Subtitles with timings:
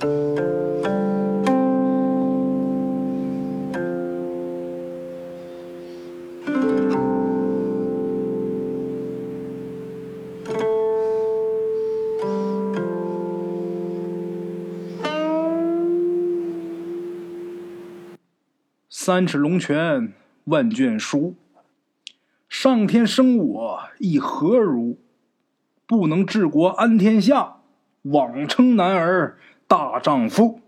[0.00, 0.08] 三
[19.26, 20.14] 尺龙泉
[20.44, 21.34] 万卷书，
[22.48, 24.96] 上天生我亦何如？
[25.86, 27.56] 不能治国安天下，
[28.02, 29.36] 枉称男儿
[29.70, 30.60] 大丈夫。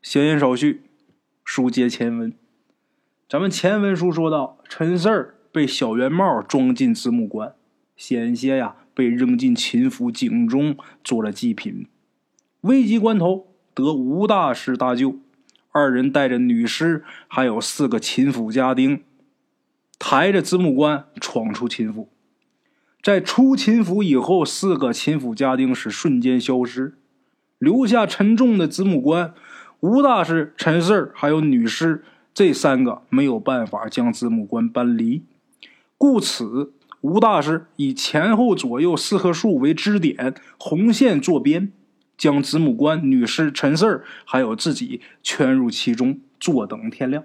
[0.00, 0.80] 闲言少叙，
[1.44, 2.32] 书接前文。
[3.28, 7.54] 咱们前文书说到，陈四儿被小圆帽装进子母棺，
[7.98, 11.86] 险些呀被扔进秦府井中做了祭品。
[12.62, 15.18] 危急关头，得吴大师搭救。
[15.72, 19.04] 二人带着女尸，还有四个秦府家丁，
[19.98, 22.08] 抬着子母棺闯出秦府。
[23.02, 26.94] 在出秦府以后，四个秦府家丁是瞬间消失，
[27.58, 29.34] 留下沉重的子母棺。
[29.80, 35.22] 吴大师、陈四儿还有女尸这三个没有办法将子母棺搬离，
[35.96, 41.72] 故此吴大师以前后左右四棵树为支点，红线做边。
[42.16, 47.22] 将子母关女尸陈四儿还有自己圈入其中，坐等天亮。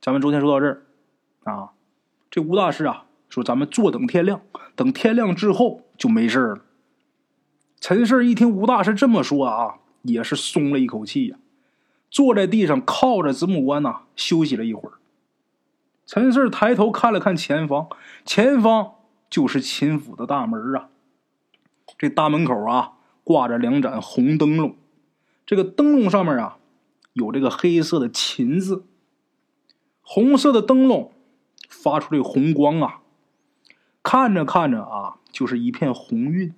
[0.00, 0.82] 咱们昨天说到这儿，
[1.44, 1.70] 啊，
[2.32, 3.03] 这吴大师啊
[3.34, 4.40] 说：“咱们坐等天亮，
[4.76, 6.62] 等天亮之后就没事了。”
[7.80, 11.36] 陈四儿一听吴大师这么说啊，也是松了一口气呀，
[12.10, 14.92] 坐在地上靠着子母关呐休息了一会儿。
[16.06, 17.88] 陈四儿抬头看了看前方，
[18.24, 18.92] 前方
[19.28, 20.88] 就是秦府的大门啊，
[21.98, 22.92] 这大门口啊。
[23.26, 24.76] 挂着两盏红灯笼，
[25.46, 26.58] 这个灯笼上面啊，
[27.14, 28.84] 有这个黑色的“秦”字。
[30.02, 31.10] 红色的灯笼
[31.70, 33.00] 发出这红光啊，
[34.04, 36.54] 看着看着啊，就是一片红晕。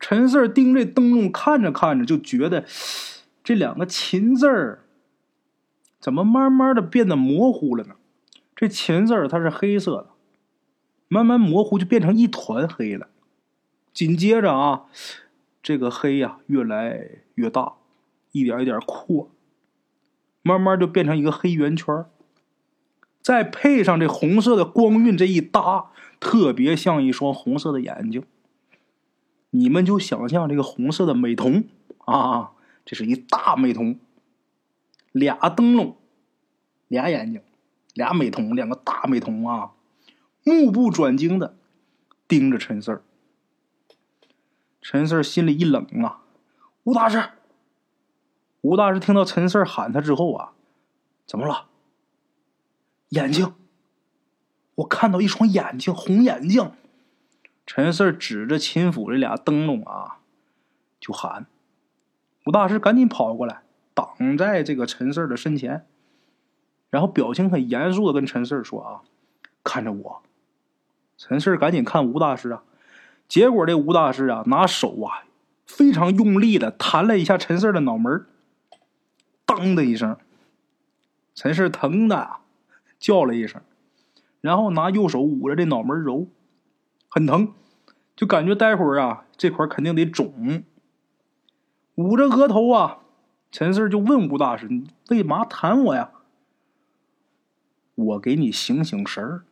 [0.00, 2.64] 陈四盯着灯笼看着看着，就觉得
[3.44, 4.86] 这两个“秦”字儿
[6.00, 7.96] 怎么慢慢的变得模糊了呢？
[8.56, 10.10] 这“秦”字儿它是黑色的，
[11.08, 13.08] 慢慢模糊就变成一团黑了。
[13.92, 14.86] 紧接着啊。
[15.64, 17.74] 这个黑呀，越来越大，
[18.32, 19.30] 一点一点扩，
[20.42, 22.04] 慢慢就变成一个黑圆圈
[23.22, 28.24] 再配上这红色的光晕，这一搭，特别像一双红色的眼睛。
[29.50, 31.64] 你们就想象这个红色的美瞳
[32.04, 32.52] 啊，
[32.84, 33.98] 这是一大美瞳，
[35.10, 35.96] 俩灯笼，
[36.86, 37.42] 俩眼睛，
[37.92, 39.72] 俩美瞳，两个大美瞳啊，
[40.44, 41.56] 目不转睛的
[42.28, 43.02] 盯着陈四儿。
[44.80, 46.22] 陈四儿心里一冷啊，
[46.84, 47.30] 吴大师。
[48.60, 50.52] 吴大师听到陈四儿喊他之后啊，
[51.26, 51.66] 怎么了？
[53.08, 53.52] 眼睛，
[54.82, 56.72] 我看到一双眼睛，红眼睛。
[57.66, 60.18] 陈四指着秦府这俩灯笼啊，
[61.00, 61.46] 就喊。
[62.46, 63.62] 吴大师赶紧跑过来，
[63.94, 65.86] 挡在这个陈四的身前，
[66.90, 69.00] 然后表情很严肃的跟陈四说：“啊，
[69.62, 70.22] 看着我。”
[71.16, 72.64] 陈四赶紧看吴大师啊。
[73.28, 75.24] 结果这吴大师啊，拿手啊，
[75.64, 78.26] 非常用力的弹了一下陈四的脑门
[79.46, 80.16] 当的一声，
[81.34, 82.38] 陈四疼的
[82.98, 83.62] 叫了一声，
[84.42, 86.26] 然后拿右手捂着这脑门揉，
[87.08, 87.54] 很疼，
[88.14, 90.64] 就感觉待会儿啊，这块肯定得肿。
[91.94, 92.98] 捂着额头啊，
[93.50, 96.10] 陈四就问吴大师：“你为嘛弹我呀？”
[97.94, 99.44] 我给你醒醒神儿。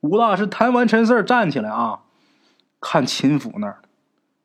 [0.00, 2.04] 吴大师弹完陈四站起来啊，
[2.80, 3.82] 看秦府那儿，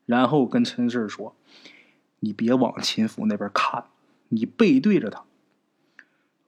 [0.05, 1.35] 然后跟陈四说
[2.19, 3.85] ：“你别往秦府那边看，
[4.29, 5.23] 你背对着他。”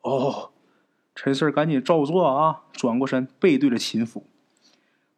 [0.01, 0.50] 哦，
[1.13, 4.25] 陈四赶紧照做啊，转过身背对着秦府，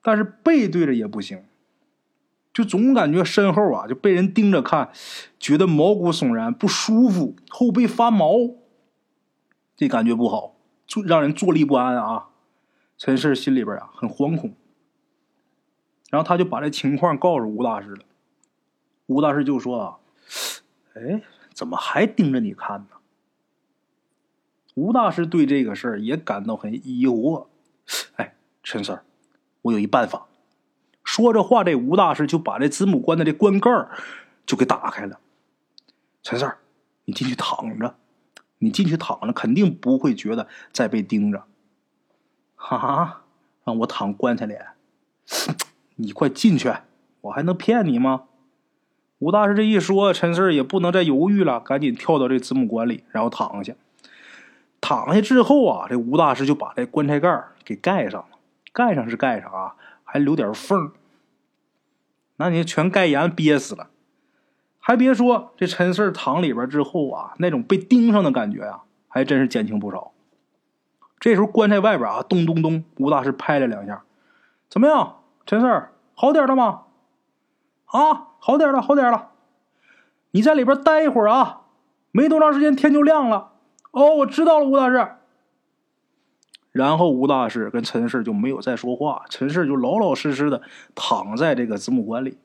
[0.02, 1.44] 但是背对着也不行，
[2.52, 4.92] 就总感觉身后啊就被人盯着看，
[5.40, 8.34] 觉得毛骨悚然，不舒服，后背发毛，
[9.76, 10.56] 这感觉不好，
[10.88, 12.30] 坐让人坐立不安啊。
[12.98, 14.56] 陈氏心里边啊很惶恐，
[16.10, 18.06] 然后他就把这情况告诉吴大师了。
[19.08, 19.98] 吴大师就说：“啊，
[20.94, 21.22] 哎，
[21.54, 22.88] 怎么还盯着你看呢？”
[24.76, 27.48] 吴大师对这个事儿也感到很疑惑。
[28.16, 29.00] 哎，陈四
[29.62, 30.28] 我有一办法。
[31.04, 33.70] 说着话，这吴大师就把这子母棺的这棺盖
[34.46, 35.20] 就给打开了。
[36.22, 36.50] 陈四
[37.06, 37.96] 你进去躺着，
[38.60, 41.44] 你进去躺着，肯定不会觉得再被盯着。
[42.56, 43.24] 哈哈，
[43.66, 44.56] 让我躺棺材里，
[45.98, 46.74] 你快进去，
[47.22, 48.24] 我还能骗你吗？
[49.20, 53.74] 吴大师这一说，陈四也不能再犹豫了，赶紧跳到这子母棺里，然后躺下。
[54.84, 58.38] 躺下之后啊，这吴大师就把这棺材盖给盖上了，
[58.74, 60.92] 盖上是盖上啊，还留点缝。
[62.36, 63.88] 那你全盖严憋死了。
[64.80, 70.12] 还别说，这陈四躺里边之后啊，那种被盯上的感觉啊，还真是减轻不少。
[71.18, 74.04] 这时候棺材外边啊，咚咚咚，吴大师拍了两下，
[74.68, 75.84] 怎么样，陈四
[76.14, 76.82] 好点了吗？
[77.86, 79.30] 啊，好点了，好点了。
[80.32, 81.62] 你在里边待一会儿啊，
[82.12, 83.53] 没多长时间天就亮了。
[83.94, 85.08] 哦，我知道了，吴大师。
[86.72, 90.62] 然后吴大师跟陈氏就没有再说话，陈氏就老老实实的
[90.94, 92.38] 躺在这个子母棺里。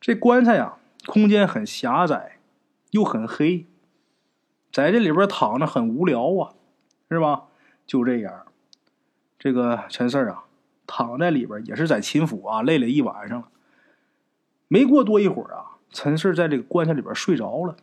[0.00, 0.78] 这棺材呀。
[1.06, 2.38] 空间很狭窄，
[2.90, 3.64] 又很黑，
[4.72, 6.54] 在这里边躺着很无聊啊，
[7.08, 7.44] 是吧？
[7.86, 8.46] 就这样，
[9.38, 10.46] 这个陈四啊，
[10.84, 13.46] 躺在里边也是在秦府啊，累了一晚上了。
[14.66, 17.76] 没过多一会儿啊，陈四在这个棺材里边睡着了。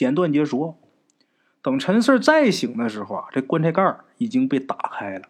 [0.00, 0.78] 简短截说，
[1.60, 5.28] 等陈四再醒的时候啊，这棺材盖已经被打开了。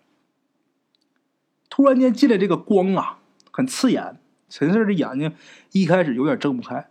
[1.68, 3.18] 突然间进来这个光啊，
[3.50, 4.20] 很刺眼。
[4.48, 5.34] 陈四的眼睛
[5.72, 6.88] 一开始有点睁不开，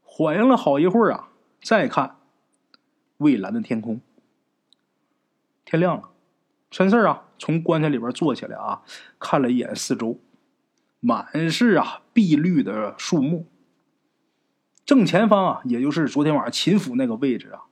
[0.00, 1.28] 缓应了好一会儿啊，
[1.60, 2.16] 再看
[3.18, 4.00] 蔚蓝的天空。
[5.66, 6.08] 天亮了，
[6.70, 8.80] 陈四啊从棺材里边坐起来啊，
[9.18, 10.18] 看了一眼四周，
[11.00, 13.46] 满是啊碧绿的树木。
[14.88, 17.64] 正前方啊，也就是昨天晚上秦府那个位置啊，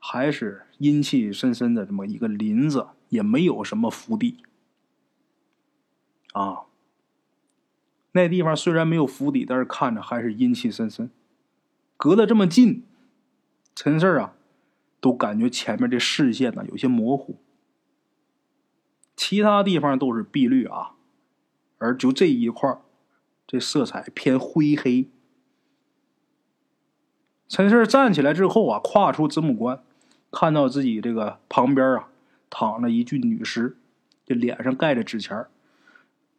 [0.00, 4.38] 还是阴气森森的这么一个林子，也没有什么府邸
[6.32, 6.62] 啊。
[8.10, 11.08] 那地方虽然没有府邸，但是看着还是阴气森森。
[11.96, 12.82] 隔得这么近，
[13.76, 14.34] 陈四啊，
[15.00, 17.38] 都感觉前面这视线呢有些模糊。
[19.14, 20.96] 其他地方都是碧绿啊，
[21.78, 22.76] 而就这一块
[23.46, 25.08] 这色彩偏灰黑。
[27.48, 29.80] 陈四站起来之后啊，跨出子母棺，
[30.32, 32.08] 看到自己这个旁边啊
[32.50, 33.76] 躺着一具女尸，
[34.24, 35.46] 这脸上盖着纸钱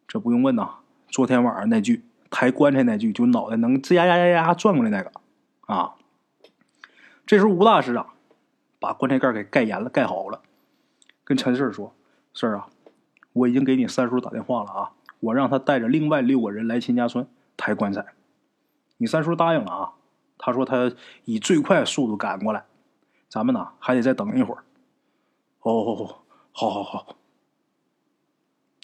[0.07, 0.75] 这不用问呐。
[1.09, 5.11] 昨天晚上那句抬棺材那句，就脑袋能吱呀呀呀呀转过来那个
[5.61, 5.95] 啊。
[7.25, 8.07] 这时候吴大师啊，
[8.79, 10.41] 把棺材盖给盖严了，盖好了，
[11.23, 11.93] 跟陈四说
[12.33, 12.67] ：“四儿啊，
[13.33, 17.25] 我已经给你三叔打电话了啊，我让他带着另外六个人来秦家村
[17.55, 18.05] 抬棺材。
[18.97, 19.93] 你三叔答应了啊，
[20.37, 20.91] 他说他
[21.25, 22.65] 以最快速度赶过来，
[23.29, 24.63] 咱们呢还得再等一会儿。
[25.61, 27.15] 哦，好好好，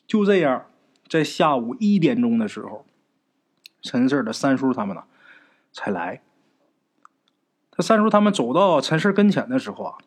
[0.07, 0.65] 就这样。”
[1.09, 2.85] 在下午一点钟的时候，
[3.83, 5.03] 陈四的三叔他们呢
[5.71, 6.23] 才来。
[7.69, 9.97] 他三叔他们走到陈四跟前的时候啊，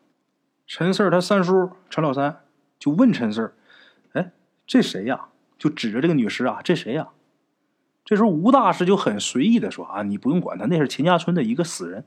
[0.65, 2.43] 陈四他三叔陈老三
[2.77, 3.55] 就问陈四
[4.13, 4.31] ：“哎，
[4.65, 7.09] 这谁呀？”就指着这个女尸啊，“这谁呀？”
[8.07, 12.05] 这时候吴大师就很随意的说：“啊，你不用管他，那是秦家村的一个死人。”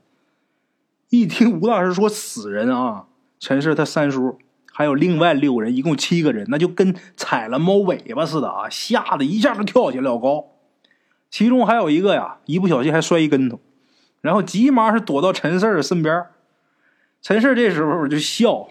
[1.09, 3.05] 一听吴大师说死人啊，
[3.39, 4.39] 陈四他三叔。
[4.73, 8.67] 还有另外六个人，一共七个人，那就跟踩了猫尾巴似的啊！
[8.67, 10.45] 吓得一下就跳起来老高。
[11.29, 13.59] 其中还有一个呀，一不小心还摔一跟头，
[14.21, 16.25] 然后急忙是躲到陈四的身边。
[17.21, 18.69] 陈四这时候就笑：“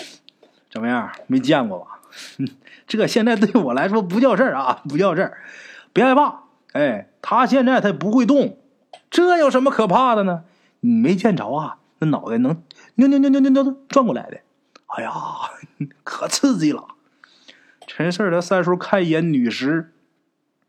[0.72, 1.10] 怎么样？
[1.26, 2.00] 没见过吧？
[2.86, 5.42] 这现在对我来说不叫事儿啊，不叫事儿。
[5.92, 8.58] 别害怕，哎，他现在他不会动，
[9.10, 10.44] 这有什么可怕的呢？
[10.80, 11.78] 你没见着啊？
[11.98, 12.62] 那脑袋能
[12.94, 14.40] 扭扭扭扭扭扭转过来的。”
[14.96, 15.12] 哎呀，
[16.02, 16.84] 可刺激了！
[17.86, 19.92] 陈四他三叔看一眼女尸，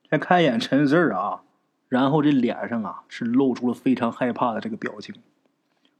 [0.09, 1.41] 再看一眼陈四啊，
[1.87, 5.15] 然后这脸上啊是露出了非常害怕的这个表情，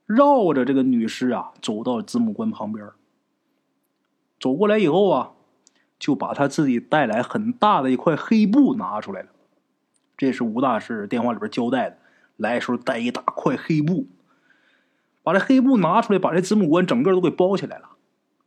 [0.05, 2.89] 绕着这个女尸啊走到子母棺旁边，
[4.39, 5.31] 走过来以后啊，
[6.01, 9.27] 就把他自己带来很大的一块黑布拿出来了。
[10.17, 11.97] 这是吴大师电话里边交代的，
[12.37, 14.07] 来时候带一大块黑布，
[15.21, 17.91] 把这黑布拿出来，把这子母棺整个都给包起来了。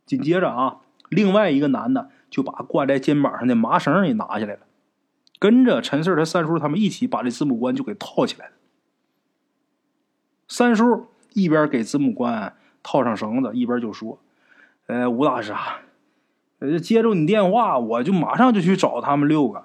[0.04, 4.66] 紧接着啊，另外一个男的就把挂在肩膀上的麻绳也拿下来了，
[5.38, 8.52] 跟着陈四他三叔他们一起把这子母棺就给套起来了。
[10.48, 14.18] 三叔一边给子母棺套上绳子，一边就说
[14.86, 15.82] ：“呃，吴大师啊，
[16.80, 19.64] 接着你电话，我就马上就去找他们六个。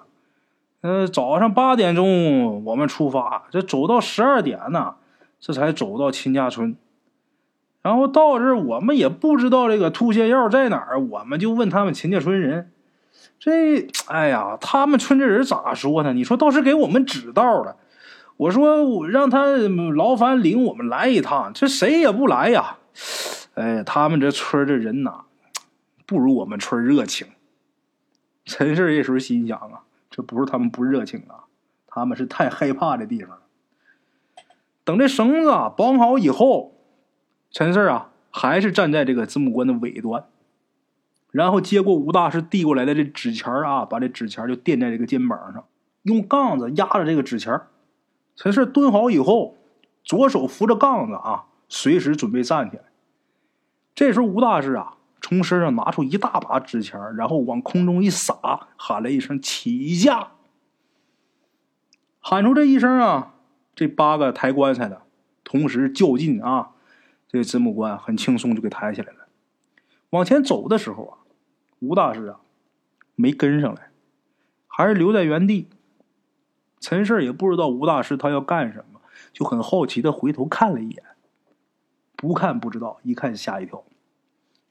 [0.82, 4.94] 呃，早上八点钟我们出发，这走到十二点呢，
[5.38, 6.76] 这才走到秦家村。”
[7.82, 12.70] 然后到这儿，我们也不知道这个吐泻药在哪儿，我们就问他们秦家村人。
[13.38, 16.12] 这，哎呀，他们村这人咋说呢？
[16.12, 17.76] 你说倒是给我们指道了。
[18.36, 19.46] 我说我让他
[19.96, 22.76] 劳烦领我们来一趟，这谁也不来呀。
[23.54, 25.22] 哎，他们这村的人呐，
[26.10, 27.28] 不如我们村热情。
[28.44, 31.46] 陈氏这时候心想啊，这不是他们不热情啊，
[31.86, 33.42] 他们是太害怕这地方了。
[34.82, 36.74] 等这绳子绑好以后。
[37.52, 40.24] 陈四啊，还是站在这个子母棺的尾端，
[41.30, 45.64] 然后接过吴大师递过来的这纸钱啊，把这纸钱就垫在这个肩膀上，
[46.02, 47.60] 用杠子压着这个纸钱
[48.34, 49.56] 陈氏蹲好以后，
[50.02, 52.82] 左手扶着杠子啊，随时准备站起来。
[53.94, 54.96] 这时候吴大师啊，
[55.30, 60.32] 从身上拿出一大把纸钱然后往空中一撒，喊了一声“起驾”。
[62.18, 63.34] 喊出这一声啊，
[63.76, 65.02] 这八个抬棺材的
[65.44, 66.72] 同时较劲啊，
[67.28, 69.28] 这子母棺很轻松就给抬起来了。
[70.10, 71.18] 往前走的时候啊，
[71.78, 72.40] 吴大师啊
[73.14, 73.92] 没跟上来，
[74.66, 75.68] 还是留在原地。
[76.80, 79.00] 陈氏也不知道吴大师他要干什么，
[79.32, 81.04] 就很好奇的回头看了一眼。
[82.16, 83.84] 不看不知道，一看吓一跳。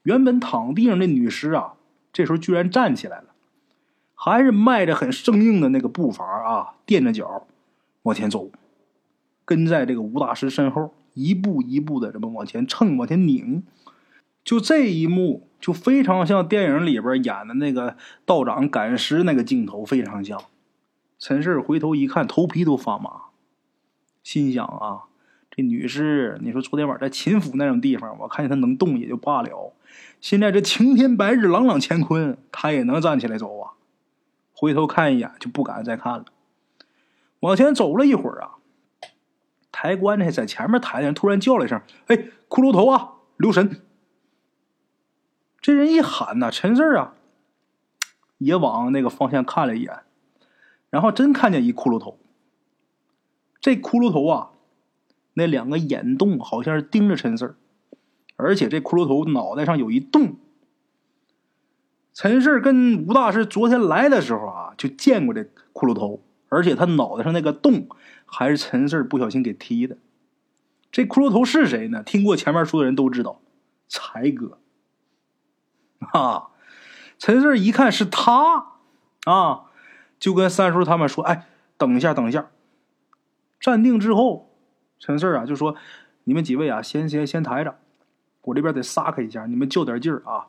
[0.02, 1.74] 原本躺地上的女尸啊，
[2.12, 3.26] 这时候居然站起来了，
[4.14, 7.46] 还是迈着很生硬的那个步伐啊，垫着脚
[8.02, 8.50] 往前走，
[9.44, 13.62] 跟在这个吴大师身后，一步一步的这么往前蹭，往前拧。
[14.42, 20.42] 就这一幕，就非常像电影里边演的那个道长赶尸那个镜头，非常像。
[21.18, 23.24] 陈氏回头一看，头皮都发麻，
[24.22, 25.04] 心想啊，
[25.50, 29.74] 这女尸，你说昨天晚上在秦府那种地方，我看见她能动也就罢了，
[30.20, 33.72] 现在这晴天白日，朗朗乾坤，他也能站起来走啊！
[34.52, 36.26] 回头看一眼，就不敢再看了。
[37.40, 38.56] 往前走了一会儿啊，
[39.72, 42.16] 抬棺材在前面抬的人突然叫了一声：“哎，
[42.48, 43.80] 骷髅头啊，留神！”
[45.62, 47.14] 这人一喊呐，陈四啊，
[48.36, 50.00] 也往那个方向看了一眼。
[50.90, 52.18] 然后真看见一骷髅头，
[53.60, 54.50] 这骷髅头啊，
[55.34, 57.54] 那两个眼洞好像是盯着陈四儿，
[58.40, 60.36] 而且这骷髅头脑袋上有一洞。
[62.12, 65.42] 陈四跟吴大师昨天来的时候啊，就见过这
[65.72, 67.88] 骷髅头，而且他脑袋上那个洞
[68.26, 69.96] 还是陈四不小心给踢的。
[70.90, 72.02] 这骷髅头是谁呢？
[72.02, 73.40] 听过前面说的人都知道，
[73.88, 74.58] 才哥。
[76.12, 76.48] 啊，
[77.18, 78.74] 陈四一看是他
[79.24, 79.66] 啊。
[80.18, 82.50] 就跟三叔他们说：“哎，等一下，等一下。”
[83.58, 84.54] 站定之后，
[84.98, 85.76] 陈四啊就说
[86.24, 87.79] ：“你们几位啊，先先先抬着，
[88.42, 90.48] 我这边得撒开一下，你们较点劲儿啊。”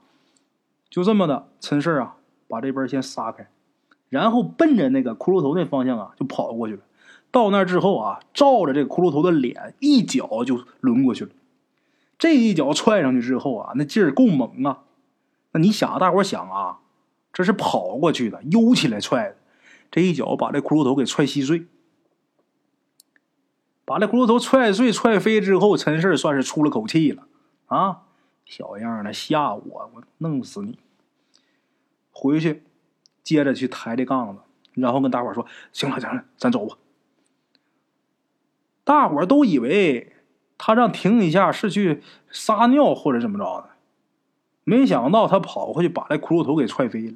[0.90, 2.18] 就这么的，陈四啊
[2.48, 3.48] 把这边先撒开，
[4.10, 6.82] 然后奔着那个骷髅头那方向啊就跑过去了。
[7.32, 11.32] 到那之后啊，照着这个骷髅头的脸一脚就抡过去了。
[12.20, 14.84] 这一脚踹上去之后啊，那劲儿够猛啊！
[15.54, 16.80] 那你想啊，大伙想啊，
[17.32, 19.38] 这是跑过去的，悠起来踹的。
[19.90, 21.66] 这一脚把这骷髅头给踹稀碎，
[23.86, 27.24] 把这骷髅头踹碎、踹飞之后，陈氏算是出了口气了。
[27.72, 28.02] 啊，
[28.44, 30.78] 小样的，吓我，我弄死你！
[32.12, 32.64] 回去
[33.24, 34.42] 接着去抬这杠子，
[34.74, 36.78] 然后跟大伙说：“行了，行了，咱走吧。”
[38.84, 40.18] 大伙都以为
[40.58, 43.70] 他让停一下是去撒尿或者怎么着的，
[44.66, 47.16] 没想到他跑回去把这骷髅头给踹飞了。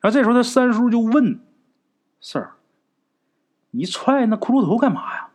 [0.00, 1.38] 然后这时候他三叔就问。
[2.22, 2.54] 四儿，
[3.72, 5.28] 你踹那骷髅头干嘛呀？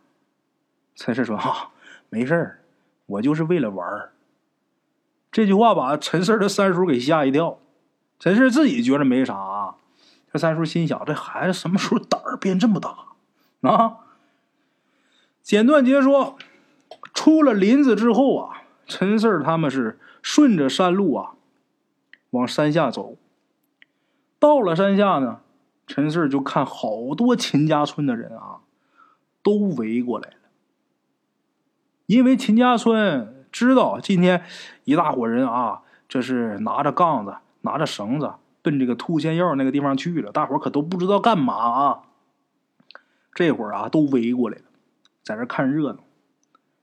[0.96, 1.70] 陈氏说：“哈，
[2.08, 2.61] 没事儿，
[3.06, 4.12] 我就是为了玩儿。”
[5.32, 7.58] 这句话把陈四的三叔给吓一跳。
[8.18, 9.76] 陈氏自己觉得没啥啊，
[10.32, 13.08] 这三叔心想：这孩子什么时候胆儿变这么大
[13.62, 13.98] 啊？
[15.42, 16.36] 简短截说，
[17.14, 21.34] 出了林子之后啊，陈四他们是顺着山路啊
[22.30, 23.16] 往山下走。
[24.38, 25.40] 到了山下呢。
[25.84, 28.60] 陈四就看好多秦家村的人啊，
[29.42, 30.30] 都围过来。
[32.12, 34.44] 因为秦家村知道今天
[34.84, 40.30] 一大伙人啊，这是拿着杠子、拿着绳子奔这个兔仙药那个地方去了。
[40.30, 42.02] 大伙可都不知道干嘛啊。
[43.34, 44.64] 这会儿啊，都围过来了，
[45.22, 46.00] 在这看热闹。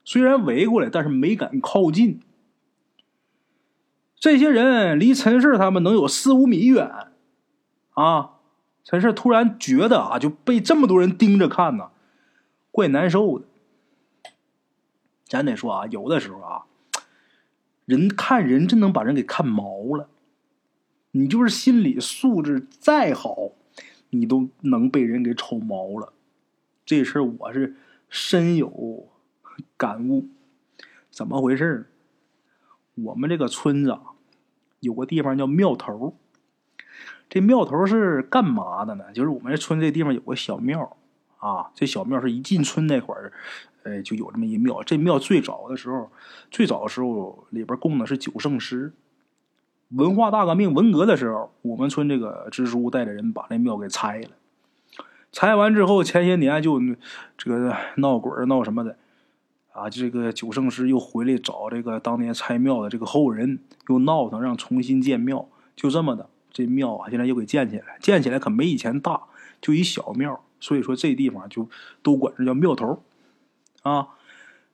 [0.04, 2.22] 虽然围过来，但是没敢靠近。
[4.16, 6.92] 这些人离陈氏他们能有四五米远
[7.92, 8.32] 啊。
[8.84, 11.90] 陈氏突然觉得啊，就被这么多人盯着看呢，
[12.72, 13.46] 怪难受的。
[15.30, 16.66] 咱得说啊，有的时候啊，
[17.86, 20.10] 人看人真能把人给看毛了。
[21.12, 23.52] 你就是心理素质再好，
[24.10, 26.14] 你都能被人给瞅毛了。
[26.84, 27.76] 这事儿我是
[28.10, 29.08] 深有
[29.78, 30.28] 感悟。
[31.12, 31.92] 怎么回事
[32.96, 33.98] 我们这个村子
[34.80, 36.18] 有个地方叫庙头。
[37.30, 39.12] 这庙头是干嘛的呢？
[39.14, 40.98] 就是我们这村这地方有个小庙，
[41.39, 43.34] 啊，这小庙是一进村那会儿，
[43.84, 44.84] 呃，就有这么一庙。
[44.84, 46.12] 这庙最早的时候，
[46.51, 48.93] 最早的时候里边供的是九圣师。
[49.89, 54.29] 文化大革命文革的时候，我们村这个支书带着人把那庙给拆了。
[55.31, 56.79] 拆完之后，前些年就
[57.38, 58.98] 这个闹鬼闹什么的，
[59.72, 69.22] 啊，这个九圣师又回来找这个当年拆庙的这个后人，又闹腾让重新建庙，就这么的，这庙啊现在又给建起来，建起来可没以前大，
[69.62, 71.68] 就一小庙，所以说这地方就
[72.01, 73.04] 都管这叫庙头，
[73.84, 74.10] 啊，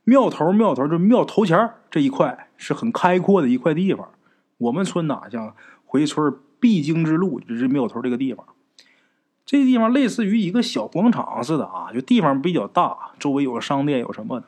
[0.04, 4.10] 庙头庙头就庙头前这一块是很开阔的一块地方，
[4.58, 8.46] 我们村哪像回村必经之路就是庙头这个地方。
[9.46, 14.48] 这地方类似于一个小广场似的啊，就地方比较大，周围有个商店，有什么的。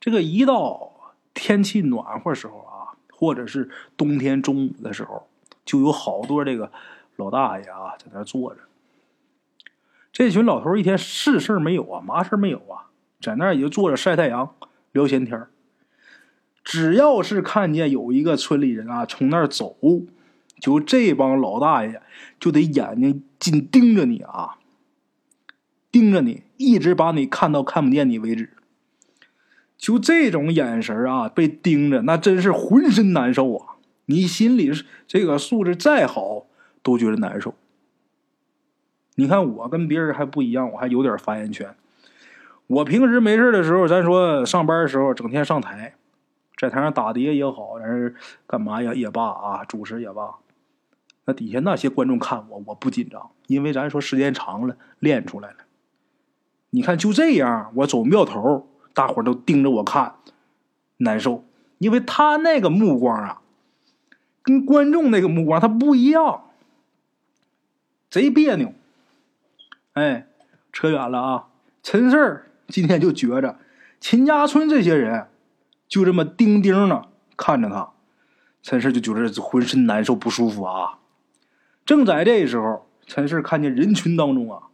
[0.00, 0.92] 这个一到
[1.32, 5.28] 天气暖和时候啊，或者是冬天中午的时候，
[5.64, 6.72] 就有好多这个
[7.14, 8.60] 老大爷啊在那坐着。
[10.14, 12.86] 这群老头一天是事没有啊，嘛事没有啊，
[13.20, 14.54] 在那也就坐着晒太阳、
[14.92, 15.46] 聊闲天
[16.62, 19.76] 只要是看见有一个村里人啊从那儿走。
[20.60, 22.00] 就这帮老大爷
[22.38, 24.56] 就得眼睛紧盯着你啊，
[25.90, 28.50] 盯着你，一直把你看到看不见你为止。
[29.76, 33.74] 就这种眼神啊，被盯着，那真是浑身难受啊！
[34.06, 34.70] 你心里
[35.06, 36.46] 这个素质再好，
[36.82, 37.54] 都觉得难受。
[39.16, 41.74] 你看我跟别人还不一样，我还有点发言权。
[42.66, 45.94] 我平时没事的时候，咱说上班的时候，整天上台，
[46.56, 48.14] 在台上打碟也好，还是
[48.46, 50.36] 干嘛呀也罢啊，主持也罢。
[51.26, 55.56] 那底下那些观众看我，我不紧张，因为咱说时间长了练出来了。
[56.70, 60.16] 你看就这样，我走庙头，大伙都盯着我看，
[60.96, 61.44] 难受，
[61.78, 63.42] 因为他那个目光啊，
[64.42, 66.44] 跟观众那个目光他不一样，
[68.10, 68.72] 贼别扭。
[69.94, 70.26] 哎，
[70.72, 71.46] 扯远了啊！
[71.82, 73.58] 陈四儿今天就觉着
[74.00, 75.28] 秦家村这些人
[75.86, 77.90] 就这么盯盯的看着他，
[78.60, 80.98] 陈四就觉得浑身难受不舒服啊。
[81.86, 84.64] 正在这时候，陈氏看见人群当中啊，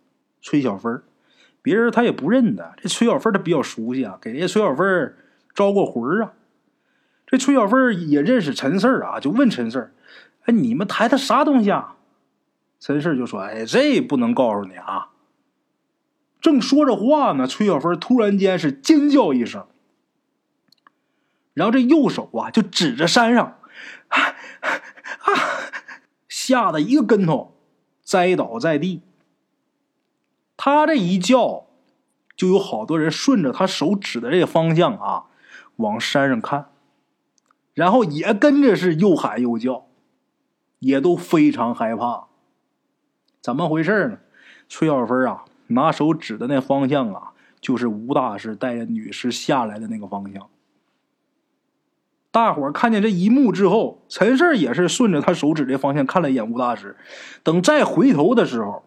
[0.41, 1.03] 崔小芬
[1.61, 2.73] 别人他也不认得。
[2.79, 5.15] 这崔小芬他比较熟悉啊，给人家崔小芬
[5.55, 6.33] 招过魂啊。
[7.27, 9.93] 这崔小芬也认识陈四啊，就问陈四
[10.47, 11.97] 哎，你们抬的啥东西啊？”
[12.81, 15.11] 陈氏就说：“哎，这不能告诉你啊。”
[16.41, 19.67] 正说着话呢，崔小芬突然间是尖叫一声，
[21.53, 23.59] 然后这右手啊就指着山上，
[24.09, 24.35] 啊！
[26.27, 27.55] 吓得一个跟头，
[28.03, 29.03] 栽倒在地。
[30.57, 31.67] 他这一叫，
[32.35, 35.25] 就有好多人顺着他手指的这个方向啊，
[35.77, 36.71] 往山上看，
[37.75, 39.87] 然后也跟着是又喊又叫，
[40.79, 42.30] 也都非常害怕。
[43.41, 44.19] 怎么回事呢？
[44.69, 50.49] 崔小芬啊，拿手指的那方向啊，就是吴大师带着女尸下来的那个方向。
[52.31, 56.97] 大伙看见这一幕之后，陈氏也是顺着他手指的方向看了一眼吴大师。
[57.43, 58.85] 等再回头的时候，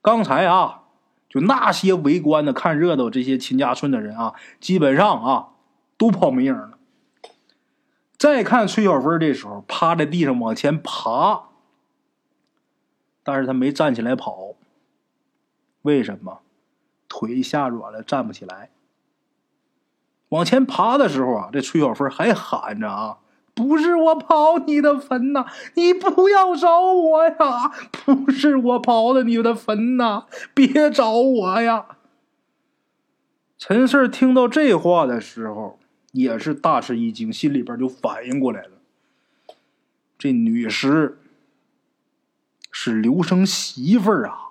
[0.00, 0.82] 刚才啊，
[1.28, 5.48] 就那些围观的看热闹这些秦家村的人啊，基本上啊
[5.96, 6.78] 都跑没影了。
[8.16, 11.47] 再看崔小芬这时候趴在地上往前爬，
[13.28, 14.54] 但是他没站起来跑，
[15.82, 16.40] 为什么？
[17.10, 18.70] 腿下软了，站不起来。
[20.30, 23.18] 往前爬的时候啊，这崔小芬还喊着啊
[23.52, 27.70] ：“不是我刨你的坟呐，你不要找我呀！
[27.92, 31.98] 不是我刨的你的坟呐，别找我呀！”
[33.58, 35.78] 陈四听到这话的时候，
[36.12, 38.70] 也是大吃一惊，心里边就反应过来了：
[40.16, 41.18] 这女尸
[42.80, 44.50] 是刘生媳妇儿啊！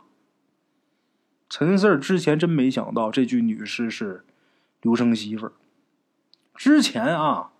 [1.47, 4.25] 陈四之前真没想到这具女尸是
[4.81, 5.53] 刘生媳妇儿。
[6.53, 7.51] 之前啊，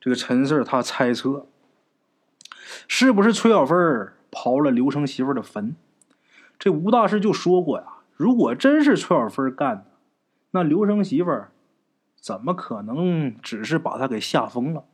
[0.00, 1.46] 这个陈四他猜测，
[2.88, 5.76] 是不是崔小芬儿刨了刘生媳妇儿的坟？
[6.58, 9.84] 这吴大师就说过呀，如果真是崔小芬干的，
[10.52, 11.52] 那刘生媳妇儿
[12.18, 14.86] 怎么可能只是把他给吓疯了？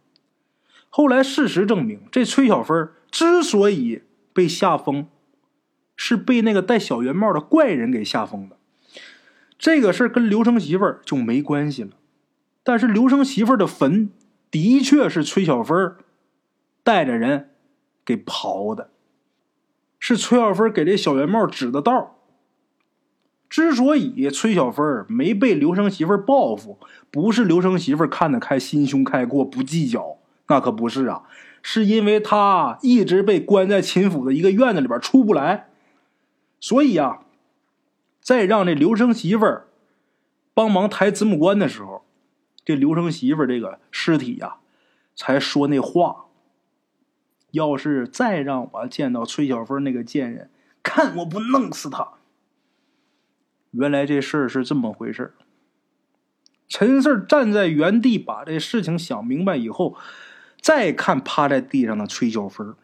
[0.89, 4.03] 后来事实证明，这崔小芬之所以
[4.35, 5.07] 被吓疯，
[5.97, 8.59] 是被那个戴小圆帽的怪人给吓疯的。
[9.57, 11.93] 这个事跟刘成媳妇就没关系了。
[12.63, 14.11] 但是刘生媳妇的坟
[14.51, 15.97] 的确是崔小芬
[16.83, 17.51] 带着人
[18.05, 18.91] 给刨的，
[19.99, 22.17] 是崔小芬给这小圆帽指的道
[23.49, 30.19] 之所以崔小芬没被刘生媳妇报复，不是刘生媳妇看得开、心胸开阔、不计较，
[30.49, 31.23] 那可不是啊，
[31.67, 35.71] 是因为他一直被关在秦府的一个院子里边出不来，
[36.61, 37.21] 所以啊，
[38.21, 39.63] 在让这刘生媳妇
[40.53, 42.05] 帮忙抬子母棺的时候。
[42.67, 44.57] 这刘生媳妇这个尸体呀，
[45.17, 46.27] 才说那话。
[47.53, 50.51] 要是再让我见到崔小芬那个贱人，
[50.83, 52.15] 看我不弄死他！
[53.71, 55.33] 原来这事儿是这么回事
[56.69, 59.97] 陈四站在原地，把这事情想明白以后，
[60.65, 62.75] 再看趴在地上的崔小芬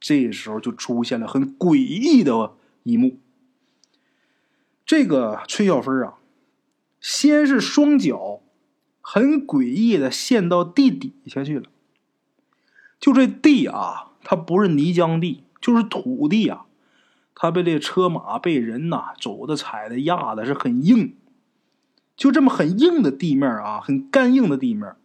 [0.00, 3.20] 这时候就出现了很诡异的一幕。
[4.84, 6.14] 这个崔小芬啊，
[7.00, 8.40] 先是双脚
[9.00, 11.70] 很诡异的陷到地底下去了。
[12.98, 16.66] 就这地啊，它不是泥浆地，就是土地啊。
[17.36, 21.14] 它被这车马被人呐走的、踩的、压的，是很硬。
[22.16, 24.96] 就这么很硬的地面啊，很干硬的地面，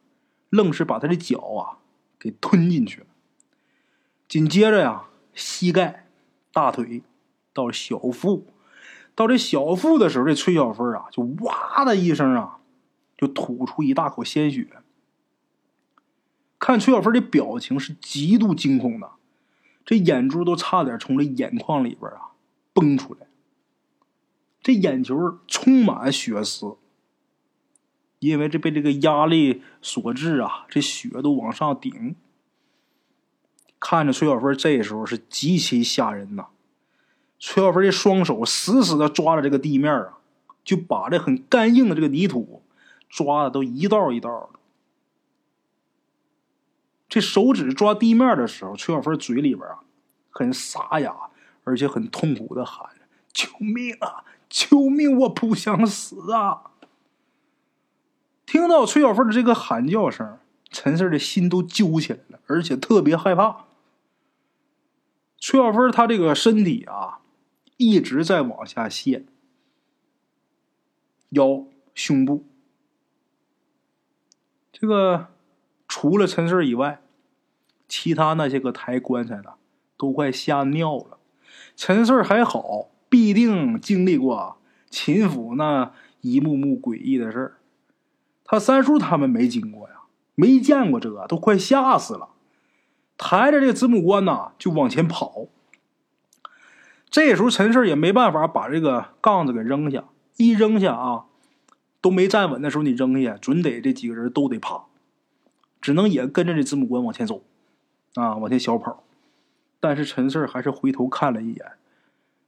[0.50, 1.78] 愣是把他的脚啊
[2.22, 3.08] 给吞进去了。
[4.28, 6.08] 紧接着呀，膝盖、
[6.54, 7.02] 大腿
[7.52, 8.46] 到小腹，
[9.16, 12.60] 到这小腹的时候，这崔小芬啊，就哇的一声啊，
[13.18, 14.68] 就吐出一大口鲜血。
[16.60, 19.14] 看崔小芬的表情是极度惊恐的，
[19.84, 22.34] 这眼珠都差点从这眼眶里边啊
[22.72, 23.26] 崩出来，
[24.62, 26.78] 这眼球充满血丝。
[28.22, 32.16] 因为这被这个压力所致啊，这血都往上顶。
[33.80, 36.46] 看着崔小芬这时候是极其吓人呐。
[37.40, 40.20] 崔小芬的双手死死的抓着这个地面啊，
[40.64, 42.62] 就把这很干硬的这个泥土
[43.10, 44.60] 抓的都一道一道的。
[47.10, 49.80] 这手指抓地面的时候，崔小芬嘴里边啊
[50.30, 51.16] 很沙哑，
[51.64, 52.88] 而且很痛苦的喊
[53.34, 54.24] ：“救命啊！
[54.48, 55.18] 救命！
[55.18, 56.71] 我不想死啊！”
[58.46, 60.38] 听到崔小凤的这个喊叫声，
[60.70, 63.66] 陈四的心都揪起来了，而且特别害怕。
[65.38, 67.20] 崔小凤她这个身体啊，
[67.78, 69.26] 一直在往下陷，
[71.30, 72.46] 腰、胸部，
[74.72, 75.28] 这个
[75.88, 77.02] 除了陈四以外，
[77.88, 79.56] 其他那些个抬棺材的
[79.98, 81.18] 都快吓尿了。
[81.76, 84.58] 陈四还好，必定经历过
[84.90, 87.58] 秦府那一幕幕诡异的事儿。
[88.52, 90.02] 他三叔他们没经过呀，
[90.36, 92.28] 没见过这，都快吓死了。
[93.18, 95.48] 抬着这个子母棺呐，就往前跑。
[97.10, 100.04] 这时候陈氏也没办法把这个杠子给扔下，
[100.36, 101.24] 一扔下啊，
[102.02, 104.84] 都没站稳的时候，你扔下，准得这几个人都得趴，
[105.80, 107.44] 只能也跟着这子母棺往前走，
[108.16, 109.02] 啊，往前小跑。
[109.80, 111.66] 但是陈氏还是回头看了一眼，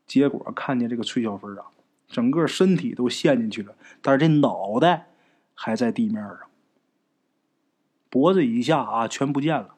[0.06, 1.68] 结果看见这个崔小芬啊，
[2.10, 5.08] 整个身体都陷进去了，但是这脑袋。
[5.54, 6.40] 还在地面上，
[8.10, 9.76] 脖子以下啊全不见了。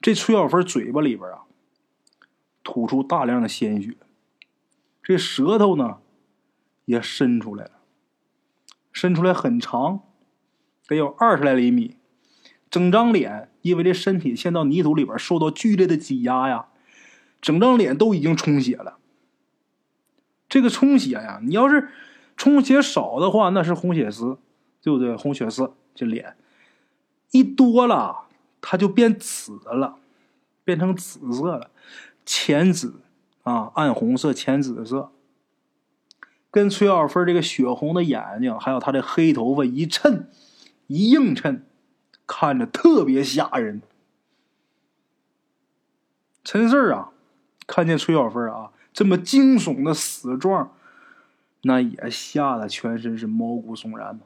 [0.00, 1.44] 这崔小芬嘴巴里边啊，
[2.62, 3.96] 吐出大量的鲜血，
[5.02, 5.98] 这舌头呢
[6.84, 7.70] 也伸出来了，
[8.92, 10.02] 伸出来很长，
[10.86, 11.96] 得有二十来厘米。
[12.70, 16.68] 整张脸因为这身体陷到泥土里边，受到剧烈的挤压呀，
[17.40, 18.98] 整张脸都已经充血了。
[20.48, 21.90] 这个充血呀，你要是。
[22.36, 24.38] 充血少的话，那是红血丝，
[24.82, 25.14] 对不对？
[25.16, 26.36] 红血丝这脸
[27.30, 28.26] 一多了，
[28.60, 29.96] 它就变紫了，
[30.64, 31.70] 变成紫色了，
[32.26, 33.00] 浅紫
[33.42, 35.10] 啊，暗红色、浅紫色，
[36.50, 40.28] 跟崔小芬这个血红的眼睛，还有她的黑头发一衬
[40.86, 41.64] 一映衬，
[42.26, 43.80] 看着特别吓人。
[46.42, 47.10] 陈四啊，
[47.66, 50.72] 看见崔小芬啊这么惊悚的死状。
[51.66, 54.22] 那也吓得全身是毛骨悚然嘛，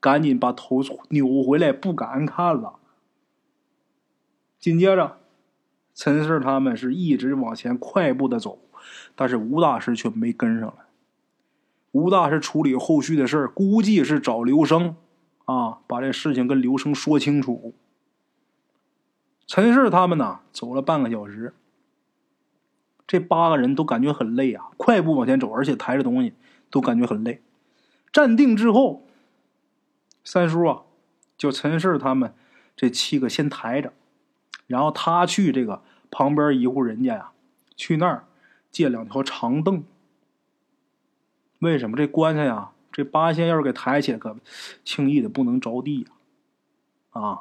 [0.00, 0.80] 赶紧把头
[1.10, 2.78] 扭回来，不敢看了。
[4.60, 5.18] 紧接着，
[5.94, 8.60] 陈四他们是一直往前快步的走，
[9.16, 10.84] 但是吴大师却没跟上来。
[11.90, 14.94] 吴大师处理后续的事儿，估计是找刘生
[15.46, 17.74] 啊，把这事情跟刘生说清楚。
[19.46, 21.54] 陈氏他们呢，走了半个小时。
[23.08, 26.34] 这八个人都感觉很累啊，快步往前走，而且抬着东西
[26.70, 27.42] 都感觉很累。
[28.12, 29.06] 站定之后，
[30.22, 30.82] 三叔啊，
[31.38, 32.34] 叫陈氏他们
[32.76, 33.94] 这七个先抬着，
[34.66, 37.32] 然后他去这个旁边一户人家呀，
[37.74, 38.26] 去那儿
[38.70, 39.82] 借两条长凳。
[41.60, 42.72] 为什么这棺材呀？
[42.92, 44.36] 这八仙要是给抬起来，可
[44.84, 47.20] 轻易的不能着地呀！
[47.20, 47.40] 啊，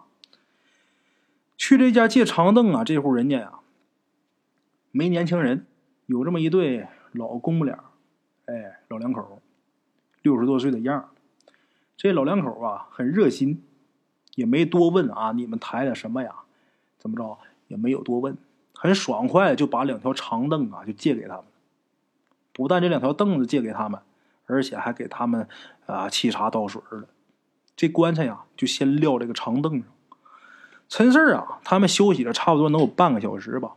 [1.58, 3.57] 去这家借长凳啊，这户人家呀。
[4.92, 5.66] 没年轻人，
[6.06, 7.84] 有这么一对老公母俩，
[8.46, 9.42] 哎，老两口，
[10.22, 11.10] 六十多岁的样
[11.96, 13.64] 这老两口啊，很热心，
[14.36, 16.34] 也没多问啊，你们抬的什么呀？
[16.98, 17.38] 怎么着？
[17.68, 18.38] 也没有多问，
[18.74, 21.44] 很爽快就把两条长凳啊就借给他们。
[22.54, 24.00] 不但这两条凳子借给他们，
[24.46, 25.48] 而且还给他们
[25.86, 27.08] 啊沏茶倒水的。
[27.76, 29.84] 这棺材呀，就先撂这个长凳上。
[30.88, 33.74] 陈四啊，他们休息了差不多能有半个小时吧。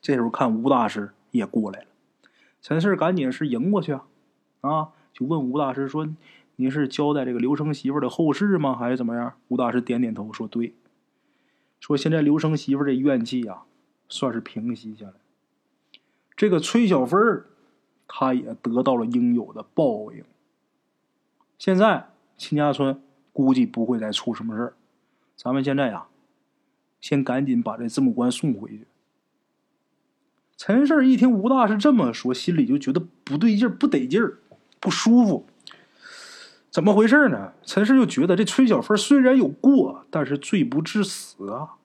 [0.00, 1.86] 这时候看吴大师也过来了，
[2.62, 4.06] 陈四赶紧是迎过去啊，
[4.60, 6.08] 啊，就问吴大师说
[6.56, 8.74] ：“您是交代这个刘生媳妇的后事吗？
[8.74, 10.74] 还是怎么样？”吴大师点点头说：“对。”
[11.80, 13.62] 说现在刘生媳妇这怨气呀，
[14.08, 15.14] 算是平息下来。
[16.36, 17.46] 这个崔小芬儿，
[18.06, 20.24] 她也得到了应有的报应。
[21.58, 24.74] 现在秦家村估计不会再出什么事儿。
[25.36, 26.06] 咱们现在呀，
[27.00, 28.86] 先赶紧把这字幕官送回去。
[30.60, 34.36] 陈氏一听吴大是这么说，心里就觉得不对劲儿，不得劲儿，
[34.78, 35.46] 不舒服。
[36.70, 37.54] 怎么回事呢？
[37.64, 41.76] 陈氏就觉得这崔小凤虽然有过，但是罪不至死啊，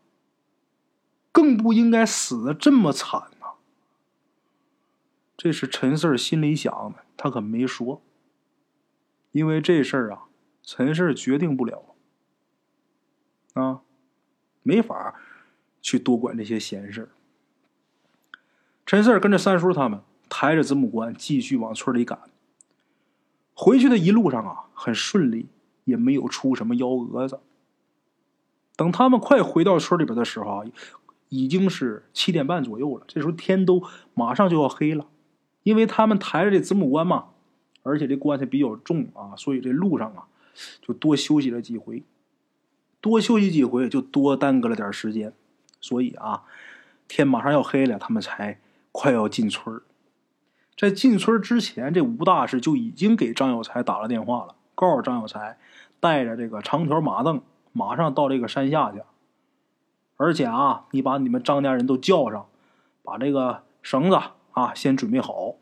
[1.32, 3.48] 更不应该死的这么惨呐。
[5.38, 8.02] 这是陈氏心里想的，他可没说。
[9.32, 10.24] 因为这事儿啊，
[10.62, 11.96] 陈氏决定不了
[13.54, 13.80] 啊，
[14.64, 15.16] 没法
[15.82, 17.10] 去多管这些闲事儿。
[18.86, 22.20] 陈四跟着三叔他们抬着子母棺继续往村里赶。
[23.56, 25.48] 回去的一路上啊，很顺利，
[25.86, 27.40] 也没有出什么幺蛾子。
[28.76, 30.66] 等他们快回到村里边的时候啊，
[31.30, 33.06] 已经是七点半左右了。
[33.08, 33.82] 这时候天都
[34.14, 35.08] 马上就要黑了，
[35.64, 37.30] 因为他们抬着这子母棺嘛，
[37.82, 40.28] 而且这棺材比较重啊，所以这路上啊
[40.82, 42.04] 就多休息了几回，
[43.02, 45.34] 多休息几回就多耽搁了点时间。
[45.80, 46.44] 所以啊，
[47.08, 48.60] 天马上要黑了，他们才。
[48.98, 49.82] 快要进村
[50.78, 55.58] 在进村之前，这吴大师就已经给张有才打了电话了，告诉张有才
[56.00, 57.42] 带着这个长条马凳，
[57.74, 59.02] 马上到这个山下去。
[60.16, 62.48] 而且啊，你把你们张家人都叫上，
[63.04, 64.18] 把这个绳子
[64.54, 65.56] 啊先准备好。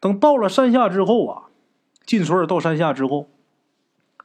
[0.00, 1.44] 等到了山下之后啊，
[2.04, 3.28] 进村到山下之后，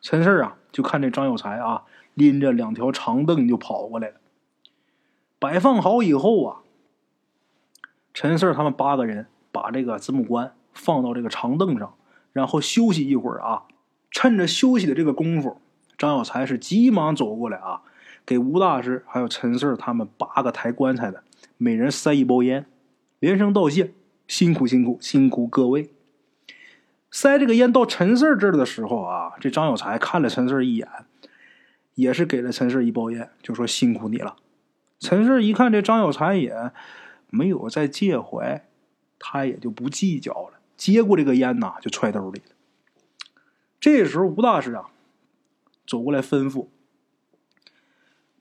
[0.02, 1.84] 陈四啊就看这张有才啊
[2.16, 4.16] 拎着两条长凳就跑过来了，
[5.38, 6.62] 摆放好以后啊。
[8.20, 11.94] 陈四他们八个人把这个子母棺放到这个长凳上，
[12.34, 13.64] 然后休息一会儿啊。
[14.12, 15.62] 趁着休息的这个功夫，
[15.98, 17.82] 张有才是急忙走过来啊，
[18.26, 21.24] 给吴大师还有陈四他们八个抬棺材的
[21.56, 22.66] 每人塞一包烟，
[23.20, 23.94] 连声道谢
[24.28, 25.90] ：“辛苦辛苦辛苦各位。”
[27.10, 30.90] 塞这个烟到陈四这儿的时候啊，这张有才看了陈四一眼，
[31.96, 34.36] 也是给了陈四一包烟，就说：“辛苦你了。”
[35.00, 36.74] 陈四一看这张有才也。
[37.30, 38.62] 没有再借回，
[39.18, 40.60] 他也就不计较了。
[40.76, 42.56] 接过这个烟呐，就揣兜里了。
[43.80, 44.90] 这时候，吴大师啊，
[45.86, 46.68] 走过来吩咐：“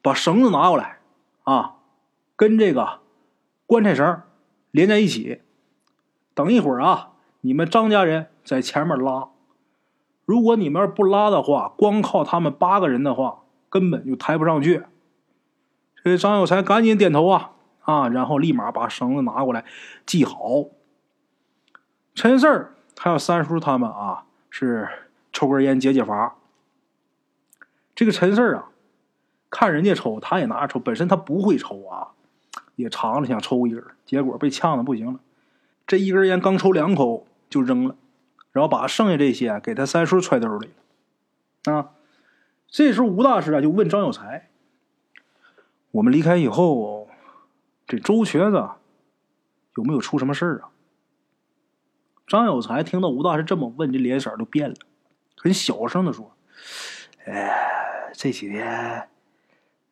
[0.02, 0.98] 把绳子拿过来，
[1.44, 1.76] 啊，
[2.36, 3.00] 跟这个
[3.66, 4.22] 棺材绳
[4.70, 5.42] 连在一起。
[6.34, 9.28] 等一会儿啊，你们张家人在前面拉。
[10.24, 14.84] 如果你们不拉的话，光靠他们八个人的话，根本就抬不上去。”
[16.04, 17.52] 这张有才赶紧点头啊。
[17.88, 19.64] 啊，然后立马把绳子拿过来
[20.06, 20.66] 系好。
[22.14, 24.86] 陈四儿还有三叔他们啊，是
[25.32, 26.36] 抽根烟解解乏。
[27.94, 28.68] 这个陈四儿啊，
[29.48, 30.78] 看人家抽，他也拿着抽。
[30.78, 32.12] 本身他不会抽啊，
[32.76, 35.20] 也尝了想抽一根，结果被呛的不行了。
[35.86, 37.96] 这一根烟刚抽两口就扔了，
[38.52, 40.68] 然后把剩下这些给他三叔揣兜里。
[41.64, 41.92] 啊，
[42.68, 44.50] 这时候吴大师啊就问张有才
[45.92, 47.07] ：“我们离开以后。”
[47.88, 48.68] 这周瘸子
[49.76, 50.68] 有没有出什么事儿啊？
[52.26, 54.76] 张有才听到吴大师这么问，这脸色都变了，
[55.34, 56.36] 很小声的说
[57.24, 59.08] ：“哎，这几天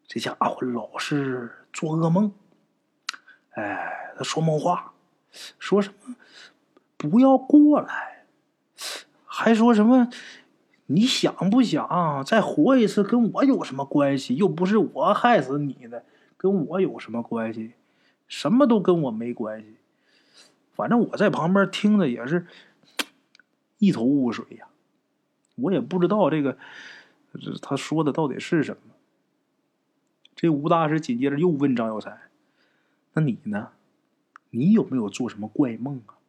[0.07, 2.35] 这家伙老是做噩梦，
[3.53, 4.93] 哎，他说梦话，
[5.59, 6.15] 说什么
[6.99, 8.27] 不要过来，
[9.25, 10.11] 还说什么
[10.85, 14.37] 你想不想再活一次，跟我有什么关系？
[14.37, 16.05] 又不是我害死你的，
[16.37, 17.73] 跟我有什么关系？”
[18.29, 19.77] 什么都跟我没关系，
[20.75, 22.47] 反正我在旁边听的也是
[23.79, 24.67] 一头雾水呀，
[25.55, 26.59] 我也不知道这个
[27.41, 28.83] 这他说的到底是什么。
[30.35, 32.19] 这吴大师紧接着又问张有才
[33.15, 33.71] ：“那你呢？
[34.51, 36.21] 你有没有做什么怪梦啊？”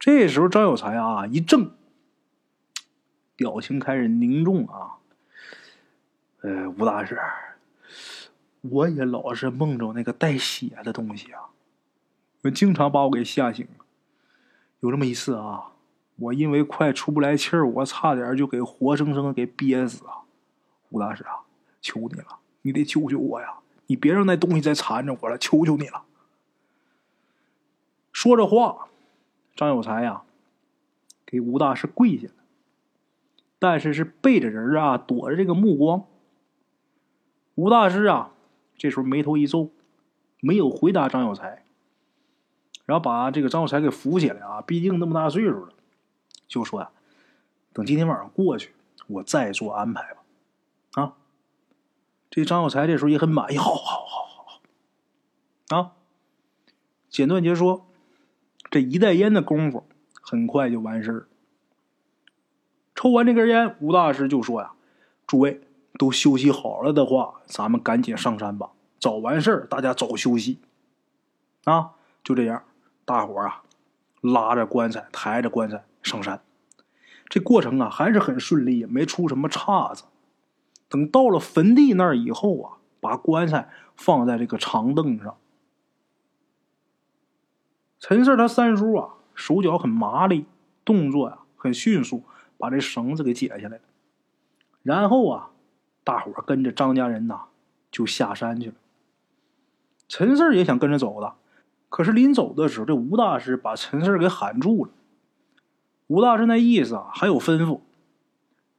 [0.00, 1.72] 这时候张有才啊一怔，
[3.36, 4.96] 表情开始凝重啊。
[6.40, 7.18] 呃，吴大师。
[8.70, 11.50] 我也老是梦着那个带血的东西啊，
[12.42, 13.68] 我经常把我给吓醒。
[14.80, 15.72] 有这么一次啊，
[16.16, 20.24] 我因为快出不来气儿，我差点就给活生生给憋死啊！
[20.88, 21.40] 吴大师啊，
[21.82, 23.58] 求你了，你得救救我呀！
[23.86, 26.04] 你别让那东西再缠着我了，求求你了！
[28.12, 28.88] 说着话，
[29.54, 30.22] 张有才呀，
[31.26, 32.34] 给吴大师跪下了，
[33.58, 36.04] 但是是背着人啊，躲着这个目光。
[37.56, 38.30] 吴大师啊。
[38.84, 39.70] 这时候眉头一皱，
[40.40, 41.64] 没有回答张有才，
[42.84, 44.60] 然后把这个张有才给扶起来啊！
[44.60, 45.72] 毕竟那么大岁数了，
[46.46, 46.90] 就说呀，
[47.72, 48.74] 等今天晚上过去，
[49.06, 50.20] 我再做安排吧。
[51.02, 51.16] 啊，
[52.28, 54.60] 这张有才这时候也很满意，好好好好
[55.70, 55.78] 好。
[55.78, 55.92] 啊，
[57.08, 57.86] 简短截说，
[58.70, 59.86] 这一袋烟的功夫
[60.20, 61.28] 很快就完事儿。
[62.94, 64.72] 抽完这根烟，吴大师就说呀
[65.26, 65.62] ：“诸位
[65.98, 68.70] 都休息好了的话，咱们赶紧上山吧。
[68.98, 70.58] 早完事儿，大家早休息。”
[71.64, 72.62] 啊，就这样，
[73.04, 73.62] 大伙儿啊，
[74.20, 76.42] 拉着棺材，抬着棺材上山。
[77.28, 80.04] 这过程啊，还是很顺利，没出什么岔子。
[80.88, 85.36] 等到了坟地那儿以后啊，把棺材放在这个长凳上。
[87.98, 90.44] 陈四他三叔啊，手脚很麻利，
[90.84, 92.22] 动作呀很迅速，
[92.58, 93.82] 把这绳子给解下来了。
[94.82, 95.50] 然后啊，
[96.04, 97.46] 大伙跟着张家人呐
[97.90, 98.74] 就下山去了。
[100.06, 101.32] 陈四也想跟着走的，
[101.88, 104.90] 可是临走的时候，这吴大师把陈四给喊住了。
[106.06, 107.80] 吴大师那意思啊，还有吩咐，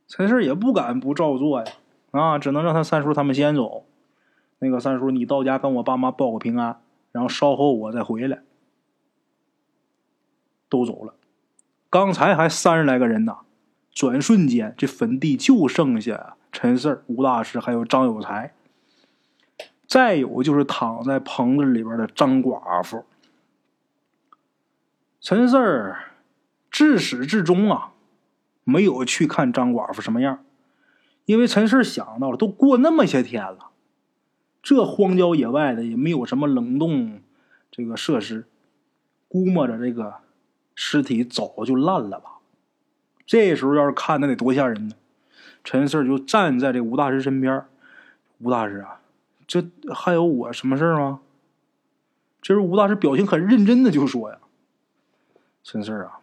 [0.08, 1.74] 陈四也不敢不照做呀。
[2.12, 3.86] 啊，只能让他三叔他们先走。
[4.60, 6.80] 那个三叔，你到家跟我爸妈报个平安，
[7.12, 8.42] 然后稍后我再回来。
[10.70, 11.16] 都走了，
[11.90, 13.38] 刚才还三十来个人呢，
[13.92, 18.54] 转瞬间这坟地就剩下陈四儿吴大师还有张有才，
[19.86, 23.04] 再有就是躺在棚子里边的张寡妇。
[25.20, 26.13] 陈四儿
[26.72, 27.91] 至始至终啊，
[28.63, 30.46] 没有去看张寡妇什么样。
[31.26, 33.72] 因为陈四儿想到了，都过那么些天了，
[34.63, 37.20] 这荒郊野外的也没有什么冷冻
[37.70, 38.48] 这个设施，
[39.28, 40.20] 估摸着这个
[40.74, 42.38] 尸体早就烂了吧。
[43.26, 44.96] 这时候要是看，那得多吓人呢！
[45.65, 47.65] 陈四就站在这吴大师身边，
[48.39, 49.01] 吴大师啊，
[49.45, 49.62] 这
[49.93, 51.19] 还有我什么事儿吗？
[52.41, 54.38] 这时吴大师表情很认真的就说呀
[55.63, 56.19] ：“陈四啊，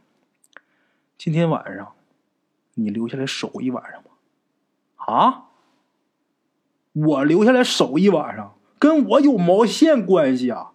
[1.19, 1.93] 今天晚上
[2.75, 4.11] 你留下来守一晚上吧。”
[5.05, 5.47] 啊！
[6.93, 10.71] 我留下来守一晚上，跟我有毛线关系啊！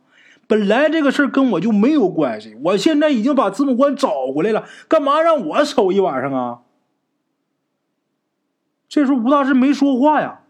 [0.47, 6.62] 本来这个事儿跟我就没有关系，我现在已经把字母官找回来了，干嘛让我守一晚上啊？
[8.88, 10.41] 这时候吴大师没说话呀，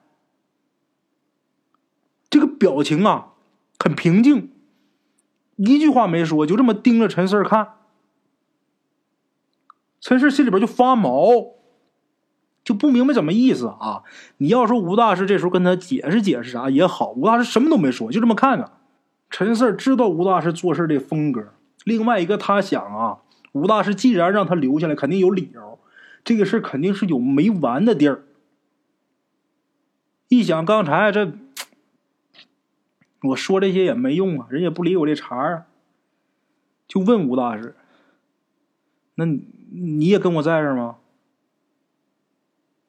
[2.30, 3.34] 这个表情啊
[3.80, 4.52] 很平静，
[5.56, 7.74] 一句话没说，就这么盯着陈四看。
[10.00, 11.58] 陈四心里边就发毛。
[12.64, 14.04] 就不明白怎么意思啊！
[14.40, 18.70] 你要说吴大师这时候跟他解释解释啥也好，吴大师什么都没说，就这么看着。
[19.30, 21.54] 陈四知道吴大师做事的风格，
[21.86, 23.20] 另外一个他想啊，
[23.54, 25.77] 吴大师既然让他留下来，肯定有理由，
[26.28, 28.26] 这个事肯定是有没完的地儿。
[30.28, 31.32] 一想刚才这，
[33.22, 35.68] 我说这些也没用啊，人也不理我这茬儿，
[36.86, 37.78] 就问吴大师
[39.16, 40.98] ：“那你也跟我在这儿吗？”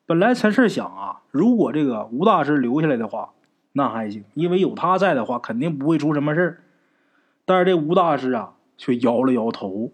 [0.04, 3.34] 本来陈氏想啊，如果这个吴大师留下来的话，
[3.70, 6.64] 那还行，因为有他在的话，肯定不会出什么事儿。
[7.44, 9.92] 但是这吴大师啊，却摇了摇头：“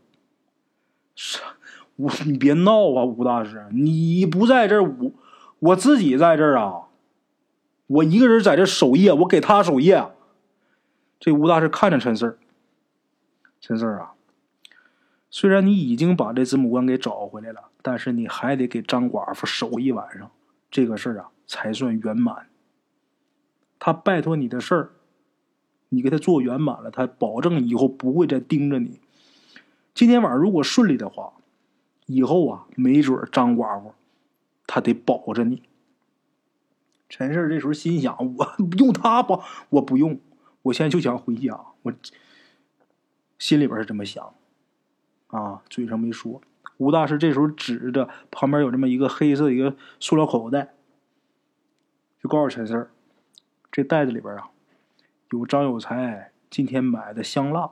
[1.14, 1.40] 是，
[1.96, 5.12] 我你别闹啊，吴大师，你不在这儿，我
[5.58, 6.88] 我自己在这儿啊，
[7.86, 10.04] 我一个人在这守夜，我给他守夜。”
[11.20, 12.38] 这吴大师看着陈四儿，
[13.60, 14.12] 陈四儿啊，
[15.30, 17.70] 虽然你已经把这子母官给找回来了。
[17.86, 20.30] 但是你还得给张寡妇守一晚上，
[20.70, 22.46] 这个事儿啊才算圆满。
[23.78, 24.90] 他拜托你的事儿，
[25.90, 29.00] 你给他做圆满了，他保证以后不会再盯着你。
[29.92, 31.34] 今天晚上如果顺利的话，
[32.06, 33.94] 以后啊没准张寡妇
[34.66, 35.62] 他得保着你。
[37.08, 40.18] 陈氏这时候心想：我用他保，我不用，
[40.62, 41.60] 我现在就想回家。
[41.82, 41.92] 我
[43.38, 44.34] 心里边是这么想，
[45.28, 46.40] 啊，嘴上没说。
[46.78, 50.74] 吴大师这时候指着旁边有这么一个黑色一个塑料口袋，
[52.20, 52.90] 就告诉陈四
[53.70, 54.50] ：“这袋子里边啊，
[55.30, 57.70] 有张有才今天买的香蜡，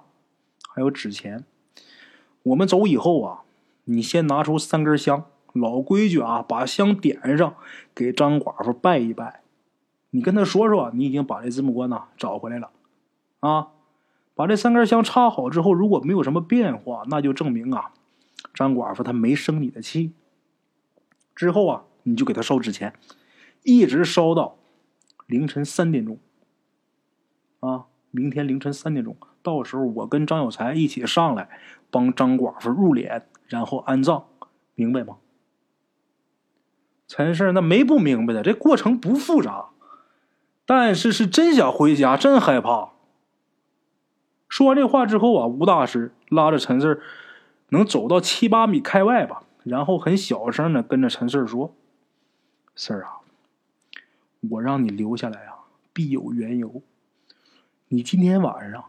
[0.68, 1.44] 还有纸钱。
[2.44, 3.42] 我们走以后啊，
[3.84, 7.54] 你先拿出三根香，老规矩啊，把香点上，
[7.94, 9.42] 给张寡妇拜一拜。
[10.10, 12.70] 你跟他说说，你已经把这字幕官呐找回来了，
[13.40, 13.68] 啊，
[14.34, 17.92] 把这三根香插好之后，如果没有什么变化，那就证明啊。”
[18.52, 20.12] 张寡妇她没生你的气，
[21.34, 22.94] 之后啊，你就给她烧纸钱，
[23.62, 24.58] 一直烧到
[25.26, 26.18] 凌晨三点钟。
[27.60, 31.48] 啊，明天凌晨三点钟，到时候我跟张有才一起上来
[31.90, 34.24] 帮张寡妇入殓，然后安葬，
[34.74, 35.16] 明白吗？
[37.08, 39.70] 陈氏那没不明白的，这过程不复杂，
[40.64, 42.92] 但是是真想回家，真害怕。
[44.48, 47.02] 说完这话之后啊，吴大师拉着陈氏。
[47.68, 51.74] 能走到七八米开外吧，然后很小声的跟着陈四说
[52.76, 53.24] ：“四儿啊，
[54.50, 55.54] 我让你留下来啊，
[55.90, 56.82] 必有缘由。
[57.88, 58.84] 你今天晚上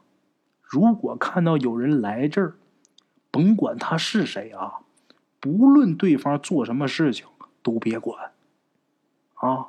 [0.63, 2.55] 如果看到有人来这儿，
[3.29, 4.79] 甭管他是谁啊，
[5.39, 7.27] 不论对方做什么事情，
[7.61, 8.31] 都别管
[9.35, 9.67] 啊，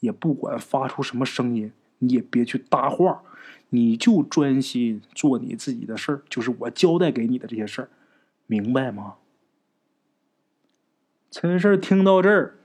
[0.00, 3.22] 也不管发出什么声音，你也别去搭话，
[3.70, 7.88] 你就专心做你自己的事儿，就是我交代给你的这些事儿，
[8.46, 9.16] 明白吗？”
[11.30, 12.58] 陈氏听到这儿，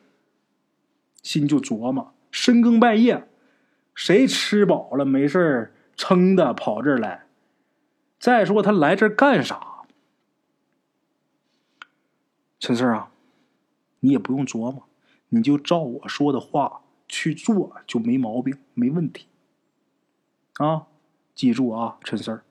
[1.21, 3.27] 心就琢磨：深更半夜，
[3.93, 7.25] 谁吃饱了没事儿撑的跑这儿来？
[8.21, 9.81] 再说他来这儿干啥？
[12.59, 13.11] 陈四啊，
[14.01, 14.83] 你也不用琢磨，
[15.29, 19.25] 你就照我说的话去做，就没毛病，没问题。
[20.57, 20.85] 啊，
[21.33, 22.43] 记住啊，陈四，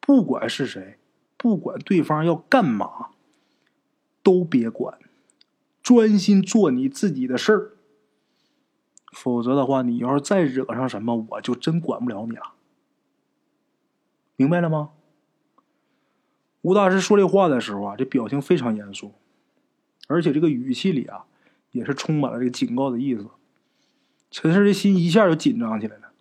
[0.00, 0.98] 不管是谁，
[1.36, 3.10] 不管对方要干嘛，
[4.20, 4.98] 都别管。
[5.80, 7.76] 专心做你自己的事儿，
[9.12, 12.54] 否则的话，你要是再惹上什么，我就真管不了你了。
[14.34, 14.90] 明白了吗？
[16.64, 19.12] 吴大师说这话的时候啊，这表情非常严肃，
[20.08, 21.26] 而且这个语气里啊，
[21.72, 23.28] 也是充满了这个警告的意思。
[24.30, 26.12] 陈氏的心一下就紧张起来了，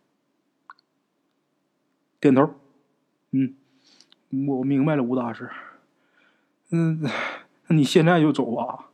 [2.20, 2.56] 点头，
[3.32, 3.56] 嗯，
[4.50, 5.50] 我明白了，吴大师。
[6.72, 7.02] 嗯，
[7.68, 8.89] 那你现在就走吧。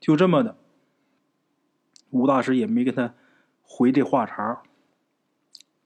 [0.00, 0.58] 就这么的，
[2.10, 3.14] 吴大师也没跟他
[3.62, 4.62] 回这话茬，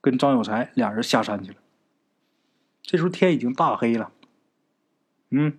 [0.01, 1.57] 跟张有才俩人下山去了。
[2.81, 4.11] 这时候天已经大黑了，
[5.29, 5.57] 嗯，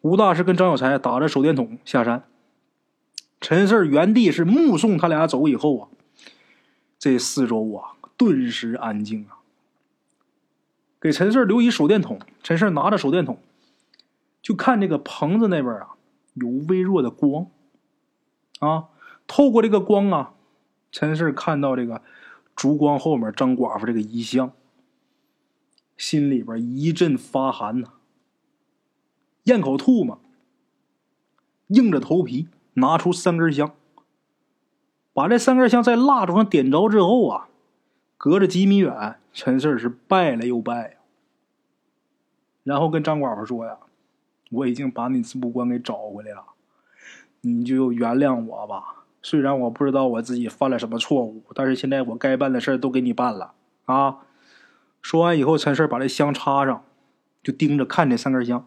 [0.00, 2.24] 吴大师跟张有才打着手电筒下山，
[3.40, 5.88] 陈四原地是目送他俩走以后啊，
[6.98, 9.38] 这四周啊顿时安静啊。
[11.00, 13.38] 给陈四留一手电筒，陈四拿着手电筒，
[14.40, 15.90] 就看这个棚子那边啊
[16.34, 17.46] 有微弱的光。
[18.60, 18.88] 啊！
[19.26, 20.32] 透过这个光啊，
[20.92, 22.00] 陈氏看到这个
[22.54, 24.52] 烛光后面张寡妇这个遗像，
[25.98, 27.93] 心里边一阵发寒呐。
[29.44, 30.18] 咽口吐沫，
[31.68, 33.72] 硬着头皮拿出三根香，
[35.12, 37.48] 把这三根香在蜡烛上点着之后啊，
[38.16, 40.96] 隔着几米远，陈氏是拜了又拜，
[42.62, 43.78] 然后跟张寡妇说呀
[44.50, 46.44] ：“我已经把你字幕官给找回来了。”
[47.46, 53.52] 你就原谅我吧，虽然我不知道我自己犯了什么错误，但是现在我该办的事都给你办了
[53.84, 54.20] 啊！
[55.02, 56.82] 说完以后，陈氏把这香插上，
[57.42, 58.66] 就盯着看这三根香。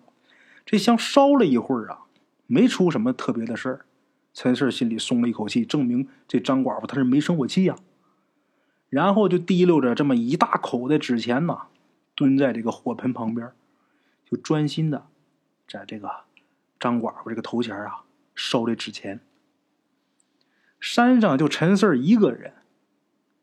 [0.67, 2.01] 这香烧了一会儿啊，
[2.45, 3.85] 没出什么特别的事儿。
[4.33, 7.77] 陈氏心里松了一口气，证明这张寡妇她是没生过气呀。
[8.89, 11.67] 然后就提溜着这么一大口的纸钱呐，
[12.13, 13.49] 蹲在这个火盆旁边，
[14.29, 15.07] 就专心的
[15.65, 16.09] 在这个
[16.77, 18.03] 张寡妇这个头前啊。
[18.35, 19.21] 烧这纸钱，
[20.79, 22.53] 山上就陈四一个人，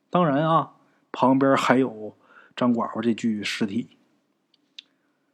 [0.08, 0.74] 当然啊，
[1.10, 2.16] 旁边还有
[2.54, 3.96] 张寡妇这具尸体。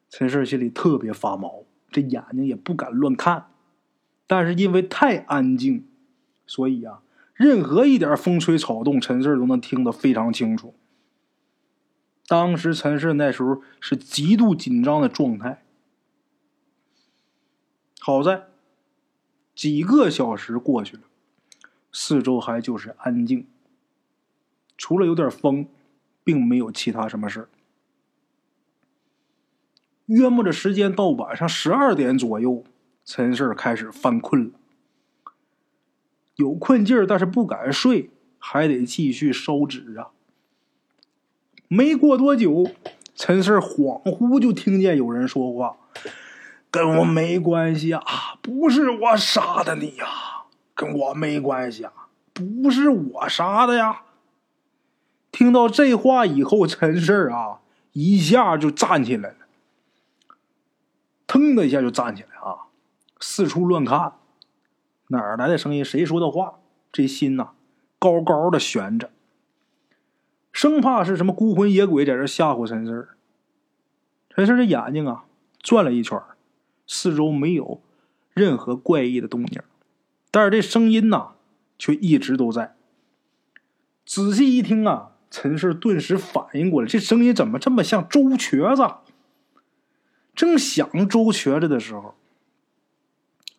[0.09, 3.47] 陈四心里特别发毛，这眼睛也不敢乱看，
[4.27, 5.87] 但是因为太安静，
[6.47, 7.03] 所以啊，
[7.35, 10.75] 任何一点风吹草动，陈氏都能听得非常清楚。
[12.27, 15.63] 当时陈氏那时候是极度紧张的状态，
[17.99, 18.47] 好在。
[19.53, 21.03] 几个小时过去了，
[21.93, 23.47] 四周还就是安静，
[24.79, 25.69] 除了有点风，
[26.25, 27.47] 并没有其他什么事
[30.11, 32.65] 约摸着时间到晚上十二点左右，
[33.05, 34.51] 陈氏开始犯困了，
[36.35, 40.09] 有困劲儿，但是不敢睡，还得继续烧纸啊。
[41.69, 42.67] 没过多久，
[43.15, 45.77] 陈氏恍惚就听见有人说话。
[46.73, 48.03] 跟我没关系啊！
[48.41, 50.07] 不是我杀的你呀，
[50.75, 51.93] 跟我没关系啊！
[52.33, 54.03] 不是我杀的呀！
[55.31, 57.61] 听到这话以后，陈氏啊
[57.93, 59.40] 一下就站起来了，
[61.41, 62.69] 腾的一下就站起来啊，
[63.19, 64.13] 四处乱看，
[65.09, 65.85] 哪儿来的声音？
[65.85, 66.55] 谁说的话？
[66.93, 67.51] 这心呐
[67.99, 69.11] 高高的悬着，
[70.53, 73.11] 生怕是什么孤魂野鬼在这吓唬陈氏。
[74.29, 75.25] 陈氏这眼睛啊
[75.61, 76.21] 转了一圈。
[76.93, 77.81] 四周没有
[78.35, 79.63] 任何怪异的动静，
[80.33, 81.35] 但是这声音呐，
[81.79, 82.75] 却一直都在。
[84.05, 88.83] 仔细一听啊，陈氏顿时反应过来，这声音怎么这么像周瘸子？
[90.35, 92.15] 正想周瘸子的时候，